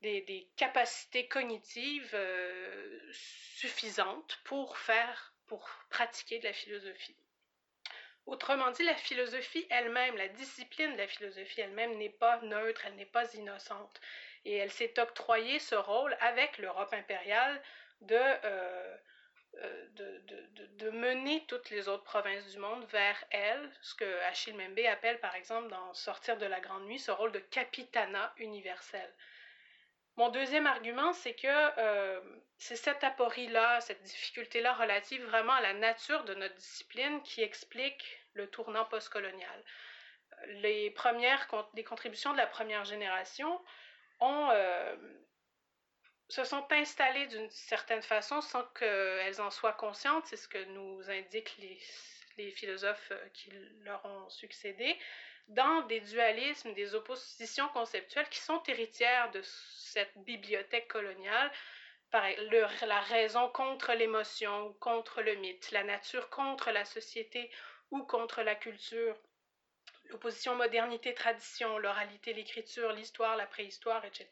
des, 0.00 0.48
capacités 0.56 1.26
cognitives 1.28 2.10
euh, 2.14 3.00
suffisantes 3.12 4.38
pour 4.44 4.78
faire, 4.78 5.34
pour 5.46 5.68
pratiquer 5.90 6.38
de 6.38 6.44
la 6.44 6.52
philosophie. 6.52 7.16
Autrement 8.26 8.70
dit, 8.72 8.82
la 8.82 8.94
philosophie 8.94 9.66
elle-même, 9.70 10.16
la 10.16 10.28
discipline 10.28 10.92
de 10.92 10.98
la 10.98 11.08
philosophie 11.08 11.62
elle-même 11.62 11.96
n'est 11.96 12.10
pas 12.10 12.40
neutre, 12.42 12.82
elle 12.84 12.96
n'est 12.96 13.06
pas 13.06 13.32
innocente. 13.34 14.00
Et 14.44 14.54
elle 14.56 14.70
s'est 14.70 15.00
octroyée 15.00 15.58
ce 15.58 15.74
rôle 15.74 16.14
avec 16.20 16.58
l'Europe 16.58 16.92
impériale 16.92 17.62
de, 18.02 18.16
euh, 18.16 18.96
de, 19.94 20.18
de, 20.26 20.66
de, 20.78 20.90
mener 20.90 21.44
toutes 21.46 21.70
les 21.70 21.88
autres 21.88 22.04
provinces 22.04 22.46
du 22.48 22.58
monde 22.58 22.84
vers 22.86 23.22
elle, 23.30 23.70
ce 23.82 23.94
que 23.94 24.20
Achille 24.28 24.56
Membe 24.56 24.78
appelle 24.90 25.18
par 25.20 25.34
exemple 25.34 25.68
dans 25.68 25.94
Sortir 25.94 26.36
de 26.36 26.46
la 26.46 26.60
Grande 26.60 26.84
Nuit, 26.84 26.98
ce 26.98 27.10
rôle 27.10 27.32
de 27.32 27.38
capitana 27.38 28.32
universel. 28.38 29.12
Mon 30.18 30.30
deuxième 30.30 30.66
argument, 30.66 31.12
c'est 31.12 31.34
que 31.34 31.46
euh, 31.46 32.20
c'est 32.56 32.74
cette 32.74 33.04
aporie-là, 33.04 33.80
cette 33.80 34.02
difficulté-là 34.02 34.74
relative 34.74 35.24
vraiment 35.24 35.52
à 35.52 35.60
la 35.60 35.74
nature 35.74 36.24
de 36.24 36.34
notre 36.34 36.56
discipline 36.56 37.22
qui 37.22 37.40
explique 37.40 38.04
le 38.32 38.48
tournant 38.48 38.84
postcolonial. 38.84 39.64
Les 40.48 40.90
premières, 40.90 41.46
contributions 41.46 42.32
de 42.32 42.36
la 42.36 42.48
première 42.48 42.84
génération 42.84 43.60
ont, 44.18 44.48
euh, 44.50 44.96
se 46.28 46.44
sont 46.44 46.66
installées 46.70 47.26
d'une 47.26 47.50
certaine 47.50 48.02
façon 48.02 48.40
sans 48.40 48.64
qu'elles 48.78 49.40
en 49.40 49.50
soient 49.50 49.72
conscientes, 49.72 50.26
c'est 50.26 50.36
ce 50.36 50.48
que 50.48 50.62
nous 50.66 51.10
indiquent 51.10 51.56
les, 51.58 51.78
les, 52.36 52.50
philosophes 52.50 53.10
euh, 53.12 53.28
qui 53.32 53.50
leur 53.82 54.04
ont 54.04 54.28
succédé, 54.28 54.96
dans 55.48 55.82
des 55.86 56.00
dualismes, 56.00 56.74
des 56.74 56.94
oppositions 56.94 57.68
conceptuelles 57.68 58.28
qui 58.28 58.40
sont 58.40 58.62
héritières 58.64 59.30
de 59.30 59.40
cette 59.42 60.12
bibliothèque 60.18 60.88
coloniale, 60.88 61.50
pareil, 62.10 62.36
le, 62.50 62.66
la 62.86 63.00
raison 63.00 63.48
contre 63.48 63.94
l'émotion, 63.94 64.74
contre 64.74 65.22
le 65.22 65.34
mythe, 65.36 65.70
la 65.70 65.84
nature 65.84 66.28
contre 66.28 66.70
la 66.70 66.84
société 66.84 67.50
ou 67.90 68.02
contre 68.02 68.42
la 68.42 68.54
culture, 68.54 69.16
l'opposition 70.10 70.54
modernité-tradition, 70.56 71.78
l'oralité, 71.78 72.34
l'écriture, 72.34 72.92
l'histoire, 72.92 73.36
la 73.36 73.46
préhistoire, 73.46 74.04
etc. 74.04 74.28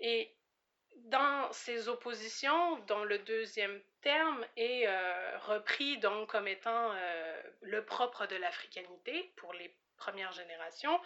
Et 0.00 0.34
dans 1.06 1.52
ces 1.52 1.88
oppositions, 1.88 2.78
dont 2.86 3.04
le 3.04 3.18
deuxième 3.20 3.80
terme 4.02 4.44
est 4.56 4.86
euh, 4.86 5.38
repris 5.38 5.98
donc 5.98 6.30
comme 6.30 6.48
étant 6.48 6.92
euh, 6.92 7.42
le 7.62 7.84
propre 7.84 8.26
de 8.26 8.36
l'africanité 8.36 9.32
pour 9.36 9.52
les 9.52 9.72
premières 9.96 10.32
générations, 10.32 11.00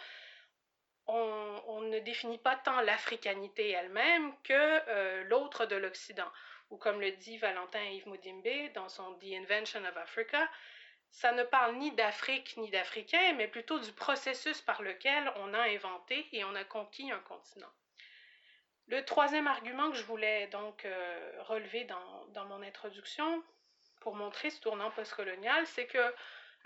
on, 1.07 1.81
ne 1.81 1.99
définit 1.99 2.37
pas 2.37 2.55
tant 2.55 2.79
l'africanité 2.81 3.71
elle-même 3.71 4.33
que 4.43 4.53
euh, 4.53 5.23
l'autre 5.25 5.65
de 5.65 5.75
l'Occident. 5.75 6.31
Ou 6.69 6.77
comme 6.77 7.01
le 7.01 7.11
dit 7.11 7.37
Valentin 7.37 7.83
Yves 7.83 8.07
Moudimbe 8.07 8.71
dans 8.73 8.87
son 8.87 9.15
The 9.15 9.33
Invention 9.33 9.83
of 9.83 9.97
Africa, 9.97 10.49
ça 11.09 11.33
ne 11.33 11.43
parle 11.43 11.75
ni 11.75 11.91
d'Afrique 11.91 12.55
ni 12.57 12.69
d'Africain, 12.69 13.33
mais 13.33 13.47
plutôt 13.47 13.79
du 13.79 13.91
processus 13.91 14.61
par 14.61 14.81
lequel 14.81 15.31
on 15.37 15.53
a 15.53 15.63
inventé 15.69 16.27
et 16.31 16.45
on 16.45 16.55
a 16.55 16.63
conquis 16.63 17.11
un 17.11 17.19
continent. 17.19 17.71
Le 18.91 19.05
troisième 19.05 19.47
argument 19.47 19.89
que 19.89 19.95
je 19.95 20.03
voulais 20.03 20.47
donc 20.47 20.83
euh, 20.83 21.31
relever 21.43 21.85
dans, 21.85 22.45
mon 22.45 22.61
introduction 22.61 23.41
pour 24.01 24.15
montrer 24.15 24.49
ce 24.49 24.59
tournant 24.59 24.91
postcolonial, 24.91 25.65
c'est 25.65 25.87
que 25.87 26.13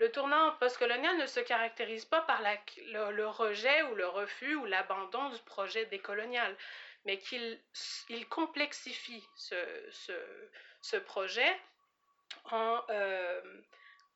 le 0.00 0.10
tournant 0.10 0.50
postcolonial 0.58 1.16
ne 1.18 1.26
se 1.26 1.38
caractérise 1.38 2.04
pas 2.04 2.22
par 2.22 2.42
le, 2.42 3.26
rejet 3.28 3.80
ou 3.84 3.94
le 3.94 4.08
refus 4.08 4.56
ou 4.56 4.64
l'abandon 4.64 5.28
du 5.28 5.40
projet 5.42 5.86
décolonial, 5.86 6.56
mais 7.04 7.18
qu'il 7.20 7.60
il 8.08 8.28
complexifie 8.28 9.24
ce, 9.36 10.96
projet 11.04 11.60
en 12.50 12.82
euh, 12.90 13.40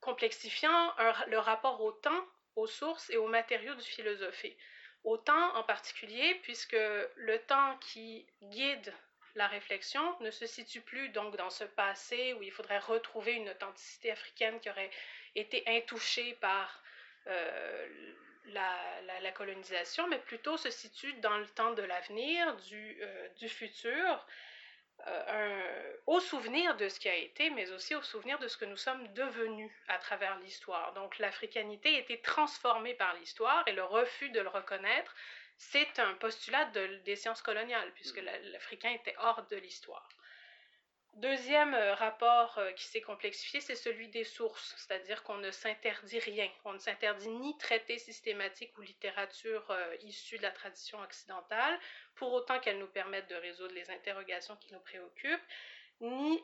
complexifiant 0.01 0.93
le 1.29 1.39
rapport 1.39 1.81
au 1.81 1.93
temps, 1.93 2.27
aux 2.57 2.67
sources 2.67 3.09
et 3.11 3.19
aux 3.19 3.29
matériaux 3.29 3.77
du 3.77 3.87
philosophie 3.87 4.57
au 5.05 5.17
temps 5.17 5.57
en 5.57 5.63
particulier, 5.63 6.35
puisque 6.43 6.77
le 7.17 7.39
temps 7.47 7.77
qui 7.79 8.27
guide 8.45 8.93
la 9.35 9.47
réflexion 9.47 10.03
ne 10.21 10.31
se 10.31 10.47
situe 10.47 10.81
plus 10.81 11.09
donc 11.11 11.37
dans 11.37 11.51
ce 11.51 11.65
passé 11.65 12.35
où 12.35 12.43
il 12.43 12.51
faudrait 12.51 12.79
retrouver 12.79 13.33
une 13.33 13.49
authenticité 13.49 14.11
africaine 14.11 14.59
qui 14.61 14.69
aurait 14.71 14.91
été 15.37 15.63
intouchée 15.67 16.35
par 16.41 16.83
euh, 17.29 17.87
la, 18.47 19.33
colonisation, 19.33 20.07
mais 20.09 20.19
plutôt 20.19 20.57
se 20.57 20.71
situe 20.71 21.13
dans 21.15 21.39
le 21.39 21.47
temps 21.47 21.73
de 21.73 21.83
l'avenir, 21.83 22.57
du, 22.57 22.99
euh, 23.01 23.29
du 23.39 23.49
futur, 23.49 24.27
euh, 25.07 25.23
un, 25.29 26.03
au 26.07 26.21
souvenir 26.21 26.77
de 26.77 26.89
ce 26.89 27.01
qui 27.01 27.09
a 27.09 27.15
été, 27.15 27.51
mais 27.51 27.71
aussi 27.73 27.95
au 27.95 28.03
souvenir 28.03 28.39
de 28.39 28.49
ce 28.49 28.57
que 28.57 28.65
nous 28.65 28.77
sommes 28.77 29.07
devenus 29.15 29.71
à 29.89 29.99
travers 29.99 30.39
l'histoire. 30.41 30.93
Donc 30.95 31.19
l'africanité 31.19 31.97
a 31.97 31.99
été 32.01 32.21
transformée 32.21 32.95
par 32.95 33.15
l'histoire 33.15 33.63
et 33.67 33.73
le 33.73 33.85
refus 33.85 34.31
de 34.31 34.41
le 34.41 34.49
reconnaître, 34.49 35.15
c'est 35.57 35.99
un 35.99 36.15
postulat 36.15 36.65
de, 36.67 37.01
des 37.05 37.17
sciences 37.17 37.43
coloniales, 37.43 37.93
puisque 37.95 38.21
l'Africain 38.53 38.91
était 38.91 39.15
hors 39.19 39.47
de 39.49 39.57
l'histoire. 39.57 40.09
Deuxième 41.15 41.75
euh, 41.75 41.95
rapport 41.95 42.57
euh, 42.59 42.71
qui 42.73 42.85
s'est 42.85 43.01
complexifié, 43.01 43.61
c'est 43.61 43.75
celui 43.75 44.09
des 44.09 44.23
sources, 44.23 44.75
c'est-à-dire 44.77 45.23
qu'on 45.25 45.39
ne 45.39 45.51
s'interdit 45.51 46.21
rien. 46.21 46.49
On 46.65 46.73
ne 46.73 46.79
s'interdit 46.79 47.29
ni 47.29 47.59
traité 47.59 47.99
systématique 47.99 48.79
ou 48.79 48.83
littérature 48.83 49.69
euh, 49.71 49.97
issue 50.03 50.39
de 50.39 50.43
la 50.43 50.53
tradition 50.53 51.01
occidentale, 51.01 51.79
pour 52.15 52.33
autant 52.33 52.61
qu'elle 52.61 52.79
nous 52.79 52.87
permette 52.87 53.29
de 53.29 53.35
résoudre 53.35 53.75
les 53.75 53.91
interrogations 53.91 54.57
qui 54.57 54.73
nous 54.73 54.81
préoccupent, 54.81 55.41
ni 56.01 56.43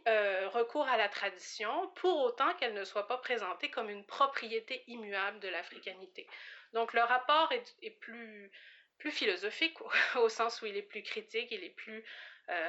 recours 0.53 0.87
à 0.87 0.99
la 0.99 1.09
tradition, 1.09 1.89
pour 1.95 2.19
autant 2.21 2.53
qu'elle 2.55 2.75
ne 2.75 2.85
soit 2.85 3.09
pas 3.09 3.17
présentée 3.17 3.71
comme 3.71 3.89
une 3.89 4.05
propriété 4.05 4.85
immuable 4.87 5.41
de 5.41 5.49
l'africanité. 5.49 6.27
Donc 6.75 6.93
le 6.93 7.01
rapport 7.01 7.51
est, 7.53 7.91
plus, 7.91 8.51
philosophique, 8.99 9.79
au, 10.17 10.29
sens 10.29 10.61
où 10.61 10.67
il 10.67 10.77
est 10.77 10.83
plus 10.83 11.03
critique, 11.03 11.49
il 11.53 11.65
est 11.65 11.71
plus 11.71 12.05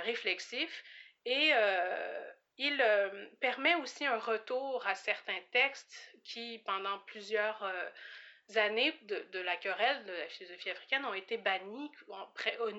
réflexif, 0.06 0.82
et 1.28 1.52
euh, 1.54 2.32
il 2.58 2.82
euh, 2.82 3.28
permet 3.42 3.76
aussi 3.76 4.06
un 4.06 4.18
retour 4.18 4.88
à 4.88 4.96
certains 4.96 5.42
textes 5.52 6.16
qui, 6.24 6.60
pendant 6.66 7.00
plusieurs 7.00 7.62
euh, 7.64 7.90
années 8.56 8.98
de, 9.02 9.40
la 9.40 9.58
querelle 9.58 10.06
de 10.06 10.14
la 10.14 10.28
philosophie 10.30 10.70
africaine 10.70 11.04
ont 11.04 11.14
été 11.14 11.36
bannies, 11.36 11.92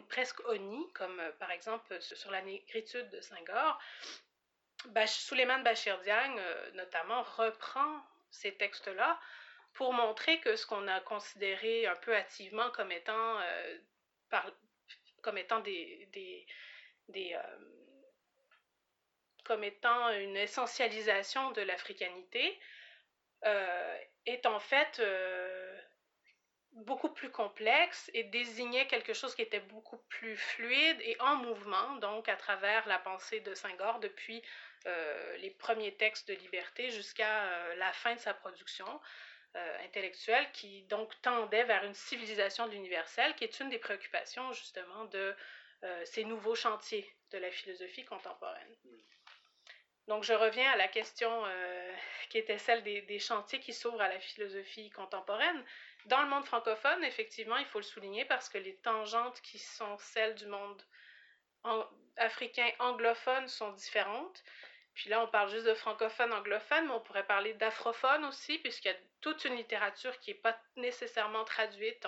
presque 0.08 0.40
honnies, 0.48 0.90
comme 0.94 1.20
par 1.38 1.50
exemple 1.50 2.00
sur 2.00 2.30
la 2.30 2.40
négritude 2.40 3.10
de 3.10 3.20
Senghor. 3.20 3.78
Suleiman 5.06 5.62
Bachir 5.62 6.00
Diagne, 6.00 6.40
notamment, 6.72 7.22
reprend 7.36 8.00
ces 8.30 8.54
textes-là 8.54 9.20
pour 9.74 9.92
montrer 9.92 10.40
que 10.40 10.56
ce 10.56 10.64
qu'on 10.64 10.88
a 10.88 11.00
considéré 11.00 11.86
un 11.86 11.96
peu 11.96 12.16
hâtivement 12.16 12.70
comme 12.70 12.92
étant, 12.92 13.38
comme 15.20 15.36
étant 15.36 15.60
des 15.60 16.46
comme 19.48 19.64
étant 19.64 20.10
une 20.10 20.36
essentialisation 20.36 21.50
de 21.52 21.62
l'africanité, 21.62 22.60
euh, 23.46 23.98
est 24.26 24.44
en 24.44 24.60
fait 24.60 25.00
euh, 25.00 25.80
beaucoup 26.72 27.08
plus 27.08 27.30
complexe 27.30 28.10
et 28.12 28.24
désignait 28.24 28.86
quelque 28.86 29.14
chose 29.14 29.34
qui 29.34 29.40
était 29.40 29.60
beaucoup 29.60 29.96
plus 30.10 30.36
fluide 30.36 30.98
et 31.00 31.16
en 31.20 31.36
mouvement, 31.36 31.96
donc 31.96 32.28
à 32.28 32.36
travers 32.36 32.86
la 32.86 32.98
pensée 32.98 33.40
de 33.40 33.54
Senghor 33.54 34.00
depuis 34.00 34.42
euh, 34.86 35.36
les 35.38 35.50
premiers 35.50 35.96
textes 35.96 36.28
de 36.28 36.34
liberté 36.34 36.90
jusqu'à 36.90 37.74
la 37.76 37.92
fin 37.94 38.14
de 38.14 38.20
sa 38.20 38.34
production 38.34 39.00
intellectuelle, 39.86 40.46
qui 40.52 40.82
donc 40.84 41.10
tendait 41.22 41.64
vers 41.64 41.82
une 41.82 41.94
civilisation 41.94 42.66
de 42.66 42.72
l'universel, 42.72 43.34
qui 43.34 43.44
est 43.44 43.60
une 43.60 43.70
des 43.70 43.78
préoccupations 43.78 44.52
justement 44.52 45.06
de 45.06 45.34
ces 46.04 46.24
nouveaux 46.24 46.54
chantiers 46.54 47.12
de 47.30 47.38
la 47.38 47.50
philosophie 47.50 48.04
contemporaine. 48.04 48.76
Donc, 50.08 50.24
je 50.24 50.32
reviens 50.32 50.70
à 50.72 50.76
la 50.76 50.88
question 50.88 51.30
euh, 51.44 51.92
qui 52.30 52.38
était 52.38 52.58
celle 52.58 52.82
des, 52.82 53.18
chantiers 53.18 53.60
qui 53.60 53.74
s'ouvrent 53.74 54.00
à 54.00 54.08
la 54.08 54.18
philosophie 54.18 54.90
contemporaine. 54.90 55.64
Dans 56.06 56.22
le 56.22 56.28
monde 56.28 56.46
francophone, 56.46 57.04
effectivement, 57.04 57.58
il 57.58 57.66
faut 57.66 57.78
le 57.78 57.84
souligner 57.84 58.24
parce 58.24 58.48
que 58.48 58.56
les 58.56 58.74
tangentes 58.76 59.40
qui 59.42 59.58
sont 59.58 59.98
celles 59.98 60.34
du 60.34 60.46
monde 60.46 60.82
africain 62.16 62.70
anglophone 62.78 63.48
sont 63.48 63.72
différentes. 63.72 64.42
Puis 64.94 65.10
là, 65.10 65.22
on 65.22 65.28
parle 65.28 65.50
juste 65.50 65.66
de 65.66 65.74
francophone, 65.74 66.32
anglophone, 66.32 66.86
mais 66.86 66.94
on 66.94 67.00
pourrait 67.00 67.26
parler 67.26 67.52
d'afrophone 67.54 68.24
aussi, 68.24 68.58
puisqu'il 68.58 68.88
y 68.88 68.94
a 68.94 68.98
toute 69.20 69.44
une 69.44 69.56
littérature 69.56 70.18
qui 70.20 70.30
n'est 70.30 70.38
pas 70.38 70.58
nécessairement 70.76 71.44
traduite, 71.44 72.06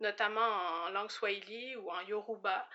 notamment 0.00 0.40
en 0.40 0.88
langue 0.88 1.10
swahili 1.10 1.76
ou 1.76 1.90
en 1.90 2.00
yoruba. 2.00 2.66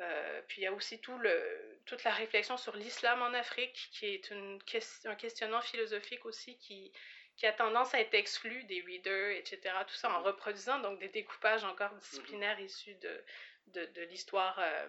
Euh, 0.00 0.42
puis 0.48 0.62
il 0.62 0.64
y 0.64 0.66
a 0.66 0.72
aussi 0.72 1.00
tout 1.00 1.18
le, 1.18 1.80
toute 1.84 2.02
la 2.04 2.12
réflexion 2.12 2.56
sur 2.56 2.74
l'islam 2.76 3.20
en 3.22 3.34
Afrique, 3.34 3.90
qui 3.92 4.06
est 4.06 4.30
une, 4.30 4.58
un 5.04 5.14
questionnement 5.14 5.60
philosophique 5.60 6.24
aussi 6.24 6.56
qui, 6.58 6.92
qui 7.36 7.46
a 7.46 7.52
tendance 7.52 7.94
à 7.94 8.00
être 8.00 8.14
exclu 8.14 8.64
des 8.64 8.82
readers, 8.82 9.36
etc. 9.36 9.60
Tout 9.86 9.94
ça 9.94 10.10
en 10.10 10.20
mm-hmm. 10.20 10.24
reproduisant 10.24 10.78
donc 10.78 10.98
des 10.98 11.08
découpages 11.08 11.64
encore 11.64 11.94
disciplinaires 11.96 12.58
mm-hmm. 12.58 12.64
issus 12.64 12.94
de, 12.94 13.24
de, 13.68 13.84
de 13.86 14.02
l'histoire 14.02 14.58
euh, 14.58 14.88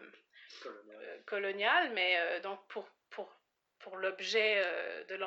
euh, 0.65 1.17
coloniale. 1.25 1.91
Mais 1.91 2.39
donc 2.41 2.65
pour, 2.67 2.89
pour, 3.09 3.35
pour 3.79 3.97
l'objet 3.97 4.63
de 5.09 5.19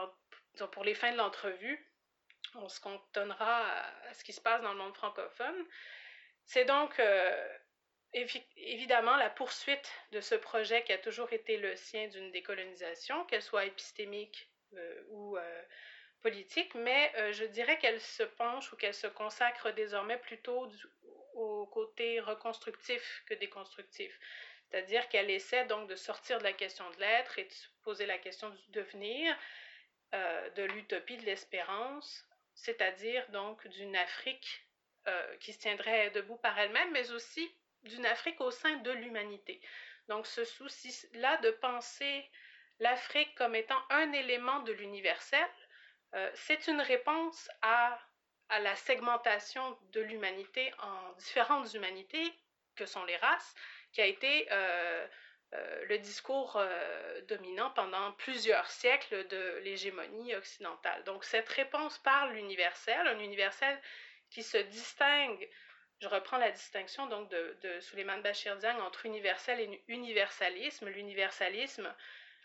pour 0.72 0.84
les 0.84 0.94
fins 0.94 1.12
de 1.12 1.18
l'entrevue, 1.18 1.86
on 2.54 2.68
se 2.70 2.80
contonnera 2.80 3.66
à, 3.66 4.08
à, 4.08 4.14
ce 4.14 4.24
qui 4.24 4.32
se 4.32 4.40
passe 4.40 4.62
dans 4.62 4.72
le 4.72 4.78
monde 4.78 4.96
francophone. 4.96 5.66
C'est 6.46 6.64
donc 6.64 6.98
évidemment 8.56 9.16
la 9.16 9.30
poursuite 9.30 9.92
de 10.12 10.20
ce 10.20 10.34
projet 10.34 10.82
qui 10.84 10.92
a 10.92 10.98
toujours 10.98 11.32
été 11.32 11.56
le 11.58 11.76
sien 11.76 12.08
d'une 12.08 12.30
décolonisation, 12.30 13.24
qu'elle 13.26 13.42
soit 13.42 13.66
épistémique 13.66 14.48
euh, 14.74 15.02
ou 15.10 15.36
euh, 15.36 15.62
politique, 16.22 16.74
mais 16.74 17.12
euh, 17.16 17.32
je 17.32 17.44
dirais 17.44 17.78
qu'elle 17.78 18.00
se 18.00 18.22
penche 18.22 18.72
ou 18.72 18.76
qu'elle 18.76 18.94
se 18.94 19.06
consacre 19.06 19.70
désormais 19.72 20.18
plutôt 20.18 20.70
au 21.34 21.66
côté 21.66 22.20
reconstructif 22.20 23.22
que 23.26 23.34
déconstructif. 23.34 24.18
C'est-à-dire 24.70 25.08
qu'elle 25.08 25.30
essaie 25.30 25.66
donc 25.66 25.88
de 25.88 25.94
sortir 25.94 26.38
de 26.38 26.44
la 26.44 26.52
question 26.52 26.88
de 26.90 26.96
l'être 26.96 27.38
et 27.38 27.44
de 27.44 27.52
se 27.52 27.68
poser 27.84 28.06
la 28.06 28.18
question 28.18 28.50
du 28.50 28.70
devenir, 28.70 29.36
de 30.12 30.62
l'utopie, 30.64 31.18
de 31.18 31.24
l'espérance, 31.24 32.26
c'est-à-dire 32.54 33.28
donc 33.30 33.64
d'une 33.68 33.94
Afrique 33.94 34.66
qui 35.38 35.52
se 35.52 35.58
tiendrait 35.60 36.10
debout 36.10 36.38
par 36.38 36.58
elle-même, 36.58 36.90
mais 36.90 37.12
aussi 37.12 37.54
d'une 37.86 38.06
Afrique 38.06 38.40
au 38.40 38.50
sein 38.50 38.76
de 38.76 38.90
l'humanité. 38.90 39.60
Donc 40.08 40.26
ce 40.26 40.44
souci-là 40.44 41.36
de 41.38 41.50
penser 41.50 42.30
l'Afrique 42.78 43.34
comme 43.36 43.54
étant 43.54 43.80
un 43.90 44.12
élément 44.12 44.60
de 44.60 44.72
l'universel, 44.72 45.48
euh, 46.14 46.30
c'est 46.34 46.68
une 46.68 46.80
réponse 46.80 47.48
à, 47.62 47.98
la 48.60 48.76
segmentation 48.76 49.76
de 49.90 50.00
l'humanité 50.00 50.72
en 50.78 51.12
différentes 51.18 51.74
humanités, 51.74 52.32
que 52.76 52.86
sont 52.86 53.04
les 53.04 53.16
races, 53.16 53.54
qui 53.92 54.00
a 54.00 54.06
été 54.06 54.46
euh, 54.52 55.06
euh, 55.54 55.84
le 55.86 55.98
discours 55.98 56.62
dominant 57.26 57.70
pendant 57.70 58.12
plusieurs 58.12 58.70
siècles 58.70 59.26
de 59.28 59.60
l'hégémonie 59.64 60.34
occidentale. 60.34 61.02
Donc 61.04 61.24
cette 61.24 61.48
réponse 61.48 61.98
par 61.98 62.28
l'universel, 62.28 63.08
un 63.08 63.18
universel 63.18 63.80
qui 64.30 64.42
se 64.42 64.58
distingue 64.58 65.48
je 66.00 66.08
reprends 66.08 66.38
la 66.38 66.50
distinction 66.50 67.06
donc 67.06 67.30
de, 67.30 67.56
de 67.62 68.20
Bachir 68.22 68.56
Diagne 68.56 68.80
entre 68.80 69.06
universel 69.06 69.60
et 69.60 69.82
universalisme. 69.88 70.88
L'universalisme 70.88 71.92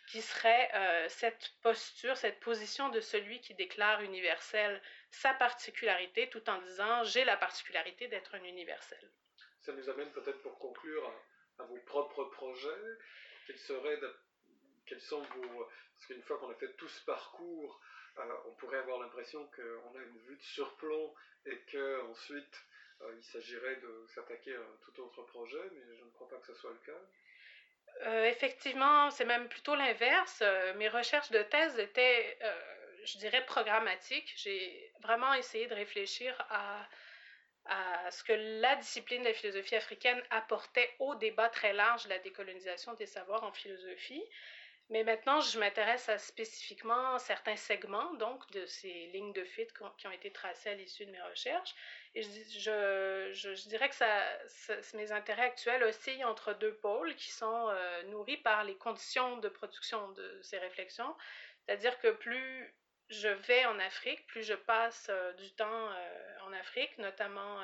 qui 0.07 0.21
serait 0.21 0.69
euh, 0.73 1.09
cette 1.09 1.53
posture, 1.61 2.17
cette 2.17 2.39
position 2.39 2.89
de 2.89 2.99
celui 2.99 3.39
qui 3.41 3.53
déclare 3.53 4.01
universel 4.01 4.81
sa 5.09 5.33
particularité 5.33 6.29
tout 6.29 6.49
en 6.49 6.61
disant 6.61 7.03
j'ai 7.03 7.23
la 7.25 7.37
particularité 7.37 8.07
d'être 8.07 8.35
un 8.35 8.43
universel. 8.43 9.11
Ça 9.61 9.73
nous 9.73 9.89
amène 9.89 10.11
peut-être 10.11 10.41
pour 10.41 10.57
conclure 10.57 11.13
à, 11.59 11.63
vos 11.63 11.77
propres 11.85 12.23
projets. 12.25 12.69
Quels 13.47 13.59
seraient, 13.59 13.99
quels 14.85 15.01
sont 15.01 15.21
vos... 15.21 15.65
Parce 15.95 16.07
qu'une 16.07 16.23
fois 16.23 16.39
qu'on 16.39 16.49
a 16.49 16.55
fait 16.55 16.73
tout 16.77 16.87
ce 16.87 17.03
parcours, 17.05 17.79
euh, 18.17 18.33
on 18.47 18.53
pourrait 18.55 18.79
avoir 18.79 18.99
l'impression 18.99 19.45
qu'on 19.55 19.97
a 19.97 20.01
une 20.01 20.17
vue 20.27 20.37
de 20.37 20.41
surplomb 20.41 21.13
et 21.45 21.57
que 21.71 22.01
ensuite 22.09 22.63
il 23.15 23.23
s'agirait 23.23 23.75
de 23.77 24.05
s'attaquer 24.07 24.55
à 24.55 24.65
tout 24.83 25.01
autre 25.01 25.23
projet, 25.23 25.61
mais 25.73 25.95
je 25.95 26.03
ne 26.03 26.09
crois 26.11 26.27
pas 26.29 26.37
que 26.37 26.47
ce 26.47 26.53
soit 26.53 26.71
le 26.71 26.93
cas. 26.93 26.99
Euh, 28.07 28.25
effectivement, 28.25 29.11
c'est 29.11 29.25
même 29.25 29.47
plutôt 29.47 29.75
l'inverse. 29.75 30.39
Euh, 30.41 30.73
mes 30.75 30.89
recherches 30.89 31.31
de 31.31 31.43
thèse 31.43 31.77
étaient, 31.79 32.37
je 33.03 33.17
dirais, 33.17 33.45
programmatiques. 33.45 34.33
J'ai 34.37 34.91
vraiment 35.01 35.33
essayé 35.33 35.67
de 35.67 35.73
réfléchir 35.73 36.35
à 36.49 36.87
ce 38.09 38.23
que 38.23 38.33
la 38.61 38.75
discipline 38.77 39.21
de 39.21 39.27
la 39.27 39.33
philosophie 39.33 39.75
africaine 39.75 40.21
apportait 40.29 40.89
au 40.99 41.15
débat 41.15 41.49
très 41.49 41.73
large 41.73 42.05
de 42.05 42.09
la 42.09 42.19
décolonisation 42.19 42.93
des 42.95 43.05
savoirs 43.05 43.43
en 43.43 43.51
philosophie. 43.51 44.23
Mais 44.91 45.05
maintenant, 45.05 45.39
je 45.39 45.57
m'intéresse 45.57 46.09
à 46.09 46.17
spécifiquement 46.17 47.17
certains 47.17 47.55
segments 47.55 48.13
donc 48.15 48.51
de 48.51 48.65
ces 48.65 49.07
lignes 49.13 49.31
de 49.31 49.45
fuite 49.45 49.71
qui 49.97 50.05
ont 50.05 50.11
été 50.11 50.33
tracées 50.33 50.71
à 50.71 50.73
l'issue 50.73 51.05
de 51.05 51.11
mes 51.11 51.21
recherches. 51.21 51.73
Et 52.13 52.23
je, 52.23 53.31
je, 53.31 53.69
dirais 53.69 53.87
que 53.87 53.95
ça, 53.95 54.11
mes 54.95 55.13
intérêts 55.13 55.45
actuels 55.45 55.81
oscillent 55.85 56.25
entre 56.25 56.53
deux 56.55 56.73
pôles 56.73 57.15
qui 57.15 57.31
sont 57.31 57.69
euh, 57.69 58.03
nourris 58.03 58.35
par 58.35 58.65
les 58.65 58.75
conditions 58.75 59.37
de 59.37 59.47
production 59.47 60.09
de 60.11 60.39
ces 60.41 60.57
réflexions. 60.57 61.15
C'est-à-dire 61.65 61.97
que 61.99 62.09
plus 62.09 62.75
je 63.07 63.29
vais 63.29 63.65
en 63.67 63.79
Afrique, 63.79 64.27
plus 64.27 64.43
je 64.43 64.55
passe 64.55 65.07
euh, 65.09 65.31
du 65.33 65.53
temps 65.53 65.89
euh, 65.89 66.39
en 66.41 66.51
Afrique, 66.51 66.97
notamment 66.97 67.61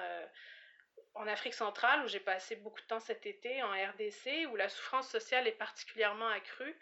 en 1.13 1.27
Afrique 1.27 1.55
centrale, 1.55 2.05
où 2.05 2.07
j'ai 2.07 2.21
passé 2.21 2.55
beaucoup 2.55 2.79
de 2.79 2.87
temps 2.87 3.01
cet 3.01 3.25
été, 3.25 3.61
en 3.63 3.71
RDC, 3.71 4.47
où 4.49 4.55
la 4.55 4.69
souffrance 4.69 5.09
sociale 5.09 5.45
est 5.45 5.51
particulièrement 5.51 6.29
accrue 6.29 6.77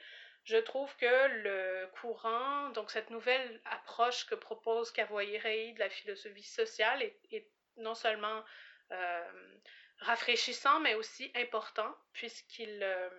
je 0.46 0.58
trouve 0.58 0.96
que 0.98 1.28
le 1.28 1.90
courant, 2.00 2.70
donc 2.70 2.92
cette 2.92 3.10
nouvelle 3.10 3.60
approche 3.66 4.26
que 4.28 4.36
propose 4.36 4.92
Cavoyer 4.92 5.74
de 5.74 5.80
la 5.80 5.90
philosophie 5.90 6.44
sociale 6.44 7.02
est, 7.02 7.48
non 7.78 7.96
seulement 7.96 8.44
euh, 8.92 9.56
rafraîchissant, 10.00 10.80
mais 10.80 10.94
aussi 10.94 11.32
important, 11.36 11.94
puisqu'il 12.14 12.80
euh, 12.84 13.10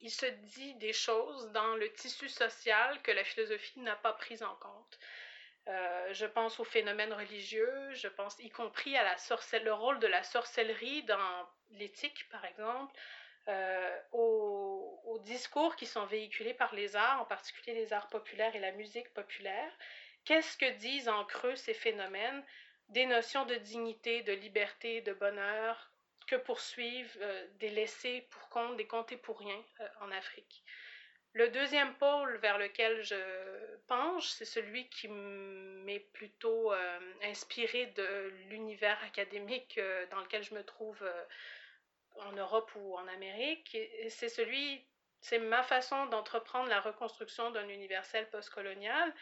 il 0.00 0.10
se 0.10 0.26
dit 0.26 0.74
des 0.74 0.92
choses 0.92 1.50
dans 1.52 1.74
le 1.76 1.90
tissu 1.94 2.28
social 2.28 3.00
que 3.02 3.10
la 3.10 3.24
philosophie 3.24 3.80
n'a 3.80 3.96
pas 3.96 4.12
pris 4.12 4.42
en 4.42 4.54
compte. 4.56 4.98
Euh, 5.68 6.14
je 6.14 6.26
pense 6.26 6.60
aux 6.60 6.64
phénomènes 6.64 7.12
religieux, 7.12 7.92
je 7.94 8.08
pense 8.08 8.38
y 8.38 8.50
compris 8.50 8.96
à 8.96 9.02
la 9.02 9.16
le 9.64 9.72
rôle 9.72 9.98
de 9.98 10.06
la 10.06 10.22
sorcellerie 10.22 11.04
dans 11.04 11.48
l'éthique, 11.70 12.28
par 12.30 12.44
exemple, 12.44 12.94
euh, 13.48 13.98
aux, 14.12 15.18
discours 15.24 15.76
qui 15.76 15.84
sont 15.84 16.06
véhiculés 16.06 16.54
par 16.54 16.74
les 16.74 16.96
arts, 16.96 17.20
en 17.20 17.24
particulier 17.24 17.74
les 17.74 17.92
arts 17.92 18.08
populaires 18.08 18.54
et 18.54 18.60
la 18.60 18.72
musique 18.72 19.12
populaire. 19.12 19.70
Qu'est-ce 20.24 20.56
que 20.56 20.70
disent 20.78 21.08
en 21.08 21.24
creux 21.24 21.56
ces 21.56 21.74
phénomènes? 21.74 22.42
Des 22.88 23.04
notions 23.04 23.44
de 23.44 23.56
dignité, 23.56 24.22
de 24.22 24.32
liberté, 24.32 25.00
de 25.02 25.12
bonheur 25.12 25.90
que 26.26 26.36
poursuivent 26.36 27.18
euh, 27.20 27.46
des 27.58 27.68
laissés 27.68 28.26
pour 28.30 28.48
compte, 28.48 28.76
des 28.76 28.86
comptés 28.86 29.16
pour 29.16 29.40
rien 29.40 29.62
euh, 29.80 29.88
en 30.00 30.10
Afrique. 30.12 30.62
Le 31.34 31.48
deuxième 31.48 31.94
pôle 31.96 32.36
vers 32.38 32.56
lequel 32.56 33.02
je 33.02 33.16
penche, 33.86 34.28
c'est 34.28 34.46
celui 34.46 34.88
qui 34.88 35.08
m'est 35.08 36.06
plutôt 36.12 36.72
inspiré 37.22 37.86
de 37.96 38.32
l'univers 38.48 38.98
académique 39.04 39.78
dans 40.10 40.20
lequel 40.20 40.42
je 40.42 40.54
me 40.54 40.64
trouve 40.64 41.04
en 42.20 42.32
Europe 42.32 42.70
ou 42.76 42.96
en 42.96 43.06
Amérique. 43.08 43.76
C'est 44.08 44.28
celui, 44.28 44.84
c'est 45.20 45.38
ma 45.38 45.62
façon 45.62 46.06
d'entreprendre 46.06 46.68
la 46.68 46.80
reconstruction 46.80 47.50
d'un 47.50 47.68
universel 47.68 48.28
postcolonial 48.30 49.14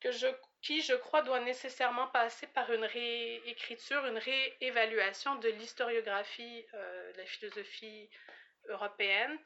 que 0.00 0.08
qui, 0.60 0.82
je 0.82 0.94
crois, 0.94 1.22
doit 1.22 1.40
nécessairement 1.40 2.08
passer 2.08 2.46
par 2.48 2.70
une 2.72 2.84
réécriture, 2.84 4.04
une 4.06 4.18
réévaluation 4.18 5.36
de 5.36 5.48
l'historiographie 5.48 6.66
de 6.72 7.16
la 7.16 7.24
philosophie 7.24 8.10
européenne 8.68 9.38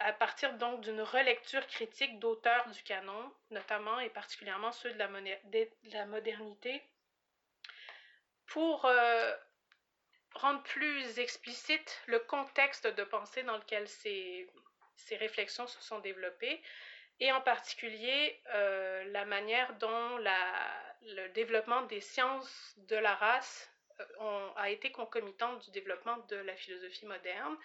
à 0.00 0.12
partir 0.12 0.54
donc 0.54 0.80
d'une 0.82 1.00
relecture 1.00 1.66
critique 1.66 2.18
d'auteurs 2.18 2.68
du 2.70 2.82
canon, 2.82 3.32
notamment 3.50 3.98
et 4.00 4.10
particulièrement 4.10 4.72
ceux 4.72 4.92
de 4.92 4.98
la, 4.98 5.08
de 5.08 5.68
la 5.92 6.06
modernité, 6.06 6.82
pour 8.46 8.84
euh, 8.84 9.34
rendre 10.38 10.62
plus 10.62 11.18
explicite 11.18 12.02
le 12.06 12.18
contexte 12.20 12.86
de 12.86 13.04
pensée 13.04 13.42
dans 13.42 13.56
lequel 13.56 13.88
ces, 13.88 14.48
ces 14.96 15.16
réflexions 15.16 15.66
se 15.66 15.80
sont 15.82 15.98
développées, 16.00 16.60
et 17.20 17.32
en 17.32 17.40
particulier 17.40 18.40
euh, 18.54 19.04
la 19.10 19.24
manière 19.24 19.74
dont 19.78 20.18
le 21.02 21.28
développement 21.30 21.82
des 21.82 22.00
sciences 22.00 22.74
de 22.76 22.96
la 22.96 23.14
race 23.14 23.70
euh, 24.00 24.48
a 24.56 24.70
été 24.70 24.92
concomitant 24.92 25.54
du 25.56 25.70
développement 25.72 26.18
de 26.28 26.36
la 26.36 26.54
philosophie 26.54 27.06
moderne, 27.06 27.56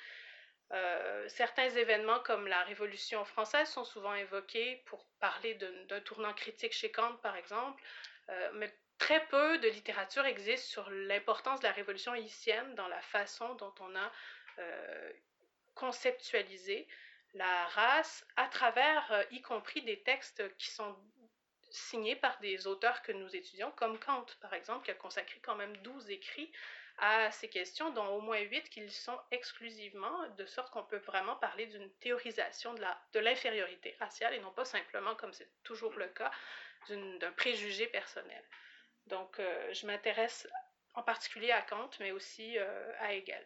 euh, 0.73 1.29
certains 1.29 1.69
événements 1.69 2.19
comme 2.19 2.47
la 2.47 2.63
Révolution 2.63 3.23
française 3.25 3.69
sont 3.69 3.83
souvent 3.83 4.15
évoqués 4.15 4.81
pour 4.85 5.05
parler 5.19 5.53
d'un 5.55 5.99
tournant 6.01 6.33
critique 6.33 6.73
chez 6.73 6.91
Kant, 6.91 7.13
par 7.21 7.35
exemple, 7.35 7.81
euh, 8.29 8.49
mais 8.55 8.73
très 9.03 9.25
peu 9.25 9.57
de 9.57 9.67
littérature 9.67 10.25
existe 10.25 10.63
sur 10.63 10.89
l'importance 10.89 11.59
de 11.59 11.65
la 11.65 11.73
Révolution 11.73 12.13
haïtienne 12.13 12.73
dans 12.75 12.87
la 12.87 13.01
façon 13.01 13.53
dont 13.55 13.73
on 13.81 13.93
a 13.97 14.11
euh, 14.59 15.11
conceptualisé 15.75 16.87
la 17.33 17.65
race 17.65 18.25
à 18.37 18.47
travers, 18.47 19.25
y 19.31 19.41
compris 19.41 19.81
des 19.81 19.99
textes 20.03 20.41
qui 20.55 20.69
sont 20.69 20.95
signés 21.69 22.15
par 22.15 22.39
des 22.39 22.65
auteurs 22.65 23.01
que 23.01 23.11
nous 23.11 23.35
étudions, 23.35 23.71
comme 23.71 23.99
Kant, 23.99 24.25
par 24.39 24.53
exemple, 24.53 24.85
qui 24.85 24.91
a 24.91 24.93
consacré 24.93 25.37
quand 25.41 25.55
même 25.55 25.75
12 25.77 26.09
écrits 26.09 26.53
à 26.97 27.29
ces 27.31 27.49
questions, 27.49 27.89
dont 27.89 28.07
au 28.07 28.21
moins 28.21 28.39
huit 28.39 28.69
qui 28.69 28.89
sont 28.89 29.19
exclusivement, 29.31 30.29
de 30.37 30.45
sorte 30.45 30.71
qu'on 30.71 30.83
peut 30.83 31.03
vraiment 31.05 31.35
parler 31.35 31.65
d'une 31.65 31.91
théorisation 31.95 32.73
de 32.73 33.19
l'infériorité 33.19 33.97
raciale 33.99 34.33
et 34.33 34.39
non 34.39 34.51
pas 34.51 34.63
simplement, 34.63 35.13
comme 35.15 35.33
c'est 35.33 35.49
toujours 35.63 35.97
le 35.97 36.07
cas, 36.07 36.31
d'un 36.87 37.31
préjugé 37.33 37.87
personnel. 37.87 38.45
Donc, 39.07 39.39
euh, 39.39 39.73
je 39.73 39.85
m'intéresse 39.85 40.47
en 40.93 41.03
particulier 41.03 41.51
à 41.51 41.61
Kant, 41.61 41.89
mais 41.99 42.11
aussi 42.11 42.57
euh, 42.57 42.91
à 42.99 43.13
Hegel. 43.13 43.43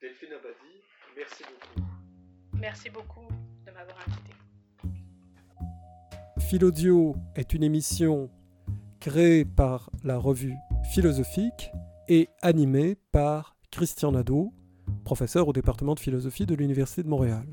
Delphine 0.00 0.32
Abadi, 0.32 0.82
merci 1.16 1.44
beaucoup. 1.44 1.86
Merci 2.54 2.90
beaucoup 2.90 3.28
de 3.66 3.70
m'avoir 3.70 3.96
invité. 4.06 4.32
Philodio 6.48 7.14
est 7.36 7.54
une 7.54 7.62
émission 7.62 8.30
créée 8.98 9.44
par 9.44 9.90
la 10.02 10.18
revue 10.18 10.56
philosophique 10.92 11.70
et 12.08 12.28
animé 12.42 12.96
par 13.12 13.56
Christian 13.70 14.12
Nadeau, 14.12 14.52
professeur 15.04 15.48
au 15.48 15.52
département 15.52 15.94
de 15.94 16.00
philosophie 16.00 16.46
de 16.46 16.54
l'Université 16.54 17.02
de 17.02 17.08
Montréal. 17.08 17.46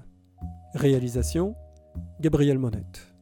Réalisation 0.74 1.56
Gabriel 2.20 2.58
Monette. 2.58 3.17